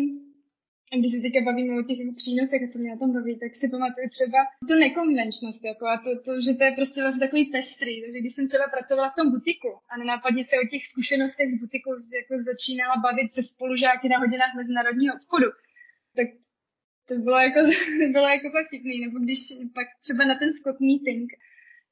když 1.01 1.13
se 1.13 1.21
teďka 1.25 1.41
bavíme 1.49 1.73
o 1.79 1.83
těch 1.89 1.99
přínosech 2.21 2.61
a 2.63 2.69
co 2.73 2.79
mě 2.79 2.91
na 2.91 3.01
tom 3.03 3.11
baví, 3.17 3.33
tak 3.43 3.53
si 3.57 3.67
pamatuju 3.75 4.09
třeba 4.17 4.41
tu 4.69 4.75
nekonvenčnost, 4.85 5.61
jako 5.71 5.85
a 5.93 5.97
to, 6.05 6.11
to, 6.27 6.31
že 6.47 6.53
to 6.59 6.63
je 6.65 6.73
prostě 6.79 6.99
vlastně 7.03 7.25
takový 7.27 7.45
pestrý. 7.57 7.95
Takže 8.03 8.19
když 8.21 8.35
jsem 8.35 8.47
třeba 8.49 8.67
pracovala 8.75 9.11
v 9.11 9.19
tom 9.19 9.27
butiku 9.35 9.71
a 9.91 9.93
nenápadně 10.03 10.43
se 10.45 10.55
o 10.63 10.69
těch 10.73 10.83
zkušenostech 10.91 11.49
z 11.51 11.61
butiku 11.63 11.91
jako 12.21 12.33
začínala 12.51 12.95
bavit 13.07 13.29
se 13.33 13.43
spolužáky 13.53 14.07
na 14.09 14.19
hodinách 14.23 14.55
mezinárodního 14.61 15.13
obchodu, 15.19 15.49
tak 16.17 16.29
to 17.09 17.13
bylo 17.27 17.39
jako, 17.47 17.61
bylo 18.17 18.29
jako 18.37 18.47
fakt 18.55 18.69
vtipný. 18.69 18.97
Nebo 19.05 19.17
když 19.25 19.41
pak 19.77 19.89
třeba 20.05 20.23
na 20.31 20.35
ten 20.41 20.51
Scott 20.57 20.81
meeting, 20.89 21.29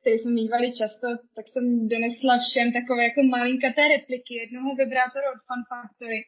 který 0.00 0.18
jsme 0.18 0.32
mývali 0.40 0.68
často, 0.80 1.06
tak 1.36 1.44
jsem 1.48 1.64
donesla 1.94 2.34
všem 2.38 2.68
takové 2.78 3.02
jako 3.04 3.20
malinkaté 3.22 3.82
repliky 3.88 4.34
jednoho 4.42 4.68
vibrátoru 4.74 5.26
od 5.34 5.40
Fun 5.46 5.62
Factory, 5.70 6.20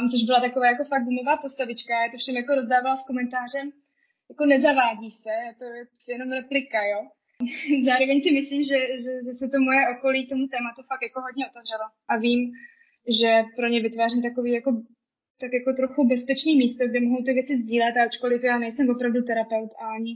um, 0.00 0.10
což 0.10 0.22
byla 0.28 0.40
taková 0.40 0.66
jako 0.66 0.84
fakt 0.84 1.04
gumová 1.04 1.36
postavička, 1.36 1.92
já 2.02 2.10
to 2.10 2.18
všem 2.18 2.36
jako 2.36 2.54
rozdávala 2.54 2.96
s 2.96 3.08
komentářem, 3.10 3.66
jako 4.30 4.44
nezavádí 4.46 5.10
se, 5.10 5.34
to 5.58 5.64
je 5.64 5.84
jenom 6.08 6.32
replika, 6.32 6.80
jo. 6.92 7.00
Zároveň 7.88 8.18
si 8.22 8.30
myslím, 8.38 8.62
že, 8.70 8.78
že, 9.02 9.12
že 9.26 9.32
se 9.40 9.46
to 9.52 9.58
moje 9.68 9.82
okolí 9.94 10.20
tomu 10.26 10.44
tématu 10.54 10.80
fakt 10.90 11.02
jako 11.08 11.20
hodně 11.20 11.44
otevřelo. 11.50 11.86
A 12.10 12.12
vím, 12.24 12.40
že 13.20 13.30
pro 13.56 13.66
ně 13.68 13.80
vytvářím 13.82 14.22
takový 14.22 14.50
jako 14.52 14.70
tak 15.40 15.52
jako 15.52 15.72
trochu 15.72 16.08
bezpečný 16.08 16.52
místo, 16.56 16.88
kde 16.88 17.00
mohou 17.00 17.22
ty 17.22 17.32
věci 17.32 17.58
sdílet, 17.58 17.96
a 17.96 18.04
ačkoliv 18.04 18.42
já 18.44 18.58
nejsem 18.58 18.90
opravdu 18.90 19.22
terapeut 19.22 19.70
a 19.82 19.84
ani 19.98 20.12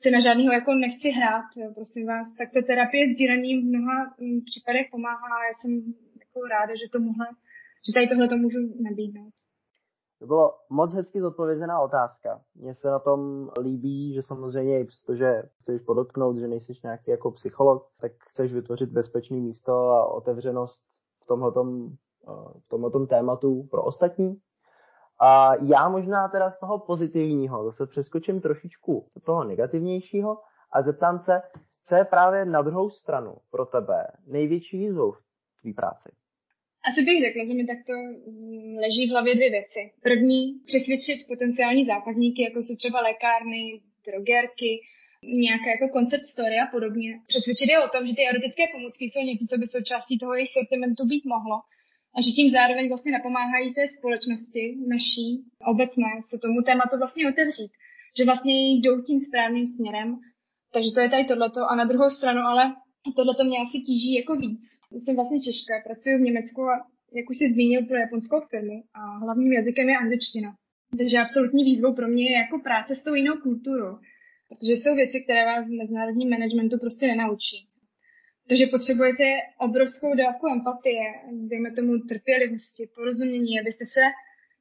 si 0.00 0.10
na 0.10 0.20
žádného 0.20 0.52
jako 0.52 0.74
nechci 0.74 1.08
hrát, 1.10 1.46
jo, 1.56 1.72
prosím 1.74 2.06
vás, 2.06 2.26
tak 2.38 2.48
ta 2.54 2.62
terapie 2.62 3.14
sdílením 3.14 3.60
v 3.60 3.64
mnoha 3.64 4.14
mm, 4.20 4.40
případech 4.50 4.86
pomáhá. 4.90 5.34
A 5.38 5.46
já 5.48 5.54
jsem 5.54 5.72
jako 6.22 6.38
ráda, 6.54 6.74
že 6.74 6.92
tomuhle 6.92 7.26
že 7.86 7.92
tady 7.94 8.08
tohle 8.08 8.28
to 8.28 8.36
můžu 8.36 8.58
nabídnout. 8.90 9.32
To 10.20 10.26
bylo 10.26 10.54
moc 10.70 10.94
hezky 10.94 11.20
zodpovězená 11.20 11.80
otázka. 11.80 12.40
Mně 12.54 12.74
se 12.74 12.88
na 12.88 12.98
tom 12.98 13.50
líbí, 13.60 14.14
že 14.14 14.22
samozřejmě 14.22 14.80
i 14.80 14.84
přestože 14.84 15.42
chceš 15.60 15.82
podotknout, 15.82 16.36
že 16.36 16.48
nejsi 16.48 16.72
nějaký 16.82 17.10
jako 17.10 17.30
psycholog, 17.30 17.88
tak 18.00 18.12
chceš 18.18 18.52
vytvořit 18.52 18.90
bezpečné 18.90 19.36
místo 19.36 19.72
a 19.72 20.14
otevřenost 20.14 20.86
v 21.22 21.26
tomhletom, 21.26 21.88
v 22.64 22.68
tomhletom 22.68 23.06
tématu 23.06 23.62
pro 23.70 23.84
ostatní. 23.84 24.40
A 25.20 25.54
já 25.54 25.88
možná 25.88 26.28
teda 26.28 26.50
z 26.50 26.60
toho 26.60 26.78
pozitivního 26.78 27.64
zase 27.64 27.86
přeskočím 27.86 28.40
trošičku 28.40 29.08
do 29.14 29.20
toho 29.20 29.44
negativnějšího 29.44 30.38
a 30.72 30.82
zeptám 30.82 31.18
se, 31.18 31.42
co 31.84 31.94
je 31.94 32.04
právě 32.04 32.44
na 32.44 32.62
druhou 32.62 32.90
stranu 32.90 33.36
pro 33.50 33.66
tebe 33.66 34.06
největší 34.26 34.78
výzvou 34.78 35.12
v 35.12 35.20
tvý 35.60 35.74
práci? 35.74 36.19
Asi 36.88 37.00
bych 37.06 37.22
řekla, 37.26 37.42
že 37.48 37.54
mi 37.54 37.64
takto 37.72 37.92
mm, 37.92 38.76
leží 38.84 39.02
v 39.06 39.10
hlavě 39.14 39.34
dvě 39.34 39.50
věci. 39.50 39.82
První, 40.08 40.40
přesvědčit 40.70 41.18
potenciální 41.32 41.84
zákazníky, 41.84 42.42
jako 42.42 42.58
jsou 42.62 42.74
třeba 42.76 43.00
lékárny, 43.00 43.80
drogerky, 44.06 44.72
nějaké 45.46 45.68
jako 45.70 45.86
koncept 45.98 46.26
story 46.34 46.56
a 46.60 46.66
podobně. 46.74 47.10
Přesvědčit 47.32 47.68
je 47.70 47.78
o 47.86 47.88
tom, 47.94 48.02
že 48.06 48.14
ty 48.14 48.22
erotické 48.30 48.62
pomůcky 48.74 49.04
jsou 49.04 49.22
něco, 49.30 49.44
co 49.50 49.56
by 49.58 49.66
součástí 49.66 50.14
toho 50.18 50.34
jejich 50.34 50.52
sortimentu 50.56 51.02
být 51.12 51.24
mohlo 51.34 51.56
a 52.16 52.18
že 52.24 52.30
tím 52.36 52.50
zároveň 52.50 52.88
vlastně 52.88 53.12
napomáhají 53.12 53.74
té 53.74 53.84
společnosti 53.98 54.62
naší 54.94 55.26
obecné 55.72 56.10
se 56.28 56.38
tomu 56.38 56.62
tématu 56.62 56.94
vlastně 56.98 57.28
otevřít. 57.32 57.72
Že 58.16 58.24
vlastně 58.24 58.54
jdou 58.74 58.94
tím 59.02 59.18
správným 59.20 59.66
směrem. 59.66 60.08
Takže 60.74 60.90
to 60.94 61.00
je 61.00 61.10
tady 61.10 61.24
tohleto. 61.24 61.60
A 61.70 61.74
na 61.76 61.84
druhou 61.84 62.10
stranu 62.10 62.40
ale 62.40 62.74
tohleto 63.16 63.44
mě 63.44 63.58
asi 63.58 63.78
tíží 63.88 64.14
jako 64.14 64.36
víc 64.36 64.60
jsem 64.90 65.14
vlastně 65.16 65.40
Češka, 65.40 65.74
pracuji 65.86 66.16
v 66.16 66.26
Německu 66.28 66.62
a 66.62 66.86
jak 67.18 67.30
už 67.30 67.36
jsi 67.38 67.52
zmínil 67.52 67.82
pro 67.86 67.96
japonskou 67.96 68.40
firmu 68.50 68.82
a 68.94 69.00
hlavním 69.24 69.52
jazykem 69.52 69.88
je 69.88 69.96
angličtina. 69.96 70.50
Takže 70.98 71.18
absolutní 71.18 71.64
výzvou 71.64 71.94
pro 71.94 72.08
mě 72.08 72.24
je 72.30 72.36
jako 72.36 72.58
práce 72.58 72.94
s 72.94 73.02
tou 73.02 73.14
jinou 73.14 73.36
kulturou, 73.36 73.98
protože 74.48 74.72
jsou 74.72 74.94
věci, 74.94 75.20
které 75.20 75.46
vás 75.46 75.66
v 75.66 75.78
mezinárodním 75.82 76.30
managementu 76.30 76.78
prostě 76.78 77.06
nenaučí. 77.06 77.58
Takže 78.48 78.66
potřebujete 78.66 79.24
obrovskou 79.58 80.14
dávku 80.16 80.46
empatie, 80.48 81.06
dejme 81.50 81.70
tomu 81.72 81.92
trpělivosti, 81.98 82.82
porozumění, 82.94 83.60
abyste 83.60 83.84
se 83.86 84.04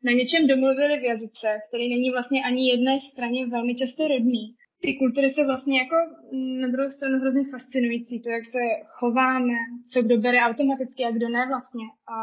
na 0.04 0.12
něčem 0.12 0.48
domluvili 0.48 1.00
v 1.00 1.04
jazyce, 1.04 1.50
který 1.68 1.90
není 1.90 2.12
vlastně 2.12 2.44
ani 2.44 2.70
jedné 2.70 3.00
straně 3.12 3.48
velmi 3.48 3.76
často 3.76 4.08
rodný 4.08 4.56
ty 4.82 4.94
kultury 4.98 5.30
jsou 5.30 5.46
vlastně 5.46 5.80
jako 5.80 5.96
na 6.34 6.68
druhou 6.68 6.90
stranu 6.90 7.20
hrozně 7.20 7.44
fascinující, 7.52 8.22
to, 8.22 8.30
jak 8.30 8.46
se 8.46 8.60
chováme, 8.86 9.54
co 9.92 10.02
kdo 10.02 10.18
bere 10.18 10.40
automaticky 10.40 11.06
a 11.06 11.12
kdo 11.12 11.30
ne 11.30 11.48
vlastně. 11.48 11.86
A 12.14 12.16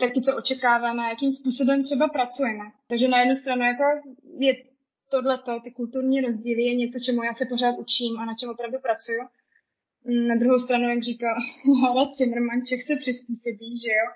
taky 0.00 0.22
co 0.22 0.36
očekáváme 0.36 1.08
jakým 1.08 1.32
způsobem 1.32 1.84
třeba 1.84 2.08
pracujeme. 2.08 2.64
Takže 2.88 3.08
na 3.08 3.20
jednu 3.20 3.36
stranu 3.36 3.62
jako 3.62 3.84
je 4.38 4.54
tohleto, 5.10 5.60
ty 5.64 5.70
kulturní 5.70 6.20
rozdíly 6.20 6.62
je 6.62 6.74
něco, 6.74 6.98
čemu 7.00 7.22
já 7.22 7.34
se 7.34 7.44
pořád 7.46 7.78
učím 7.78 8.18
a 8.18 8.24
na 8.24 8.34
čem 8.34 8.50
opravdu 8.50 8.78
pracuju. 8.82 9.22
Na 10.28 10.36
druhou 10.36 10.58
stranu, 10.58 10.88
jak 10.88 11.02
říká 11.02 11.34
Harald 11.82 12.16
Zimmerman, 12.18 12.66
Čech 12.66 12.82
se 12.82 12.96
přizpůsobí, 12.96 13.70
že 13.84 13.92
jo. 13.98 14.06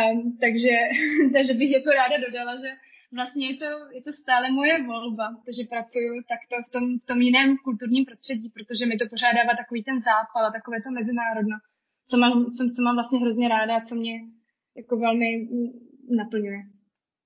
Um, 0.00 0.38
takže, 0.40 0.74
takže 1.32 1.52
bych 1.54 1.70
jako 1.70 1.90
ráda 1.90 2.16
dodala, 2.26 2.56
že 2.56 2.70
vlastně 3.18 3.44
je 3.50 3.56
to, 3.62 3.70
je 3.96 4.02
to 4.02 4.12
stále 4.22 4.46
moje 4.50 4.86
volba, 4.86 5.26
protože 5.36 5.62
pracuju 5.74 6.12
takto 6.32 6.54
v 6.66 6.70
tom, 6.74 6.84
v 7.02 7.06
tom 7.06 7.18
jiném 7.28 7.56
kulturním 7.64 8.04
prostředí, 8.04 8.48
protože 8.56 8.86
mi 8.86 8.96
to 8.96 9.06
pořád 9.12 9.32
dává 9.38 9.52
takový 9.62 9.80
ten 9.84 9.98
zápal 10.08 10.42
a 10.46 10.54
takové 10.58 10.76
to 10.82 10.90
mezinárodno, 10.90 11.56
co 12.10 12.16
mám, 12.22 12.32
co, 12.56 12.62
co 12.74 12.80
mám 12.82 12.96
vlastně 12.96 13.18
hrozně 13.18 13.48
ráda 13.48 13.76
a 13.76 13.84
co 13.88 13.94
mě 13.94 14.14
jako 14.76 14.96
velmi 14.96 15.48
naplňuje. 16.18 16.60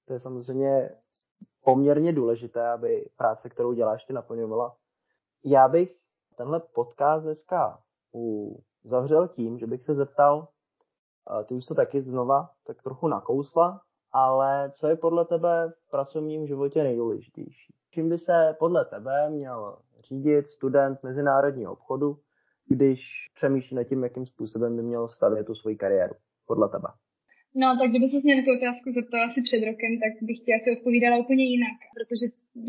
To 0.06 0.12
je 0.12 0.20
samozřejmě 0.20 0.90
poměrně 1.64 2.12
důležité, 2.12 2.68
aby 2.68 3.08
práce, 3.16 3.48
kterou 3.48 3.72
děláš, 3.72 4.04
tě 4.04 4.12
naplňovala. 4.12 4.76
Já 5.44 5.68
bych 5.68 5.88
tenhle 6.36 6.60
podcast 6.74 7.24
dneska 7.24 7.82
uzavřel 8.84 9.28
tím, 9.28 9.58
že 9.58 9.66
bych 9.66 9.82
se 9.82 9.94
zeptal, 9.94 10.48
ty 11.48 11.54
už 11.54 11.66
to 11.66 11.74
taky 11.74 12.02
znova 12.02 12.50
tak 12.66 12.82
trochu 12.82 13.08
nakousla, 13.08 13.80
ale 14.24 14.70
co 14.78 14.88
je 14.88 14.96
podle 14.96 15.24
tebe 15.24 15.54
v 15.86 15.90
pracovním 15.90 16.46
životě 16.46 16.82
nejdůležitější? 16.82 17.72
Čím 17.94 18.08
by 18.08 18.18
se 18.18 18.56
podle 18.58 18.84
tebe 18.84 19.30
měl 19.30 19.58
řídit 20.08 20.46
student 20.46 21.02
mezinárodního 21.02 21.72
obchodu, 21.72 22.08
když 22.68 23.00
přemýšlí 23.34 23.76
nad 23.76 23.84
tím, 23.84 24.02
jakým 24.02 24.26
způsobem 24.26 24.76
by 24.76 24.82
měl 24.82 25.08
stavět 25.08 25.44
tu 25.46 25.54
svoji 25.54 25.76
kariéru, 25.76 26.14
podle 26.46 26.68
tebe? 26.68 26.88
No, 27.62 27.68
tak 27.80 27.88
kdyby 27.90 28.06
se 28.08 28.18
mě 28.24 28.36
na 28.36 28.42
tu 28.46 28.52
otázku 28.58 28.86
zeptala 28.98 29.24
asi 29.26 29.40
před 29.48 29.62
rokem, 29.70 29.92
tak 30.02 30.12
bych 30.28 30.38
ti 30.44 30.50
asi 30.58 30.68
odpovídala 30.76 31.22
úplně 31.24 31.44
jinak, 31.54 31.78
protože 31.96 32.26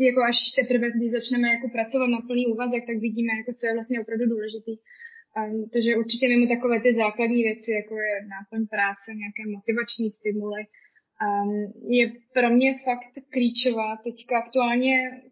jako 0.08 0.20
až 0.30 0.38
teprve, 0.58 0.86
když 0.96 1.10
začneme 1.18 1.46
jako 1.56 1.66
pracovat 1.76 2.08
na 2.16 2.20
plný 2.28 2.44
úvazek, 2.54 2.82
tak 2.90 2.98
vidíme, 3.06 3.32
jako 3.40 3.52
co 3.58 3.62
je 3.66 3.76
vlastně 3.78 4.00
opravdu 4.02 4.24
důležitý. 4.34 4.74
Um, 5.38 5.56
takže 5.72 5.90
určitě 6.02 6.24
mimo 6.28 6.46
takové 6.54 6.76
ty 6.84 6.90
základní 7.02 7.40
věci, 7.48 7.68
jako 7.80 7.94
je 8.06 8.14
náplň 8.34 8.62
práce, 8.74 9.08
nějaké 9.22 9.42
motivační 9.56 10.06
stimuly, 10.16 10.62
um, 11.26 11.72
je 11.88 12.12
pro 12.32 12.50
mě 12.50 12.78
fakt 12.84 13.12
klíčová 13.28 13.96
teďka 14.04 14.38
aktuálně 14.38 15.22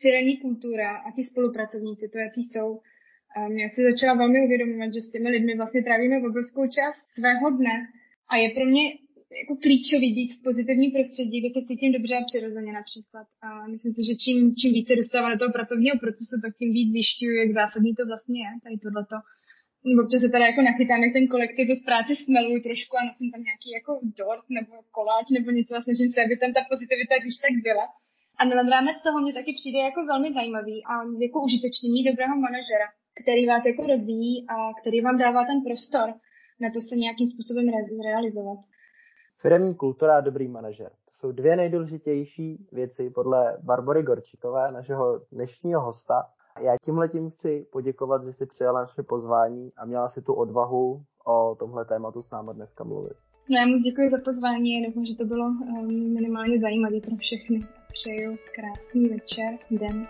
firmní 0.00 0.36
kultura 0.36 0.96
a 0.96 1.10
ti 1.16 1.24
spolupracovníci, 1.24 2.08
to 2.08 2.18
jaký 2.18 2.42
jsou. 2.42 2.68
Um, 2.70 3.58
já 3.58 3.68
si 3.68 3.82
začala 3.90 4.14
velmi 4.14 4.44
uvědomovat, 4.44 4.94
že 4.94 5.00
s 5.00 5.12
těmi 5.12 5.28
lidmi 5.30 5.56
vlastně 5.56 5.82
trávíme 5.82 6.16
obrovskou 6.18 6.66
část 6.76 7.00
svého 7.14 7.50
dne 7.50 7.76
a 8.30 8.36
je 8.36 8.50
pro 8.50 8.64
mě 8.66 8.84
jako 9.40 9.54
klíčový 9.64 10.08
být 10.14 10.30
v 10.34 10.42
pozitivním 10.42 10.90
prostředí, 10.92 11.36
kde 11.40 11.50
se 11.52 11.66
cítím 11.68 11.92
dobře 11.92 12.14
a 12.16 12.28
přirozeně 12.30 12.72
například. 12.72 13.26
A 13.46 13.48
myslím 13.72 13.92
si, 13.94 14.02
že 14.08 14.14
čím, 14.24 14.38
čím 14.60 14.72
více 14.78 14.92
dostávám 14.96 15.32
do 15.32 15.38
toho 15.38 15.52
pracovního 15.58 15.96
procesu, 16.04 16.34
tak 16.44 16.52
tím 16.58 16.70
víc 16.78 16.88
zjišťuju, 16.92 17.34
jak 17.42 17.50
zásadní 17.60 17.92
to 17.94 18.04
vlastně 18.10 18.38
je, 18.44 18.50
tady 18.64 18.76
tohleto. 18.86 19.16
Občas 20.02 20.20
se 20.22 20.28
teda 20.34 20.46
jako 20.50 20.62
nachytám, 20.70 21.00
jak 21.04 21.12
ten 21.16 21.26
kolektiv 21.34 21.66
v 21.70 21.86
práci 21.88 22.12
smeluju 22.16 22.58
trošku 22.66 22.94
a 22.96 23.06
nosím 23.08 23.28
tam 23.32 23.42
nějaký 23.48 23.68
jako 23.78 23.92
dort 24.20 24.46
nebo 24.56 24.72
koláč 24.96 25.26
nebo 25.36 25.48
něco 25.58 25.72
a 25.74 25.84
snažím 25.86 26.08
se, 26.10 26.18
aby 26.22 26.34
tam 26.36 26.50
ta 26.56 26.62
pozitivita 26.72 27.14
když 27.22 27.36
tak 27.44 27.54
byla. 27.68 27.86
A 28.38 28.42
nad 28.44 28.68
rámec 28.74 28.96
toho 29.06 29.18
mě 29.20 29.32
taky 29.38 29.52
přijde 29.58 29.78
jako 29.88 30.00
velmi 30.12 30.28
zajímavý 30.38 30.76
a 30.90 30.94
jako 31.26 31.38
užitečný 31.46 31.88
mít 31.92 32.08
dobrého 32.10 32.34
manažera, 32.46 32.88
který 33.20 33.42
vás 33.50 33.62
jako 33.70 33.82
rozvíjí 33.92 34.34
a 34.54 34.56
který 34.80 34.98
vám 35.06 35.16
dává 35.24 35.40
ten 35.50 35.58
prostor 35.66 36.08
na 36.60 36.68
to 36.74 36.80
se 36.88 36.96
nějakým 36.96 37.26
způsobem 37.32 37.66
re- 37.68 38.02
realizovat. 38.10 38.58
Firemní 39.42 39.74
kultura 39.74 40.16
a 40.16 40.20
dobrý 40.20 40.48
manažer. 40.48 40.90
To 40.90 41.12
jsou 41.12 41.32
dvě 41.32 41.56
nejdůležitější 41.56 42.68
věci 42.72 43.10
podle 43.10 43.58
Barbory 43.62 44.02
Gorčikové, 44.02 44.72
našeho 44.72 45.20
dnešního 45.32 45.80
hosta. 45.80 46.14
Já 46.60 46.76
tímhle 46.84 47.08
tím 47.08 47.30
chci 47.30 47.66
poděkovat, 47.72 48.24
že 48.24 48.32
jsi 48.32 48.46
přijala 48.46 48.80
naše 48.80 49.02
pozvání 49.02 49.72
a 49.76 49.84
měla 49.86 50.08
si 50.08 50.22
tu 50.22 50.32
odvahu 50.34 51.02
o 51.24 51.54
tomhle 51.54 51.84
tématu 51.84 52.22
s 52.22 52.30
námi 52.30 52.50
dneska 52.54 52.84
mluvit. 52.84 53.16
No 53.50 53.56
já 53.60 53.66
moc 53.66 53.80
děkuji 53.80 54.10
za 54.10 54.18
pozvání 54.24 54.86
doufám, 54.86 55.04
že 55.04 55.14
to 55.14 55.24
bylo 55.24 55.46
um, 55.46 56.14
minimálně 56.14 56.60
zajímavé 56.60 57.00
pro 57.00 57.16
všechny. 57.16 57.66
Přeju 57.92 58.36
krásný 58.54 59.08
večer, 59.08 59.50
den. 59.70 60.06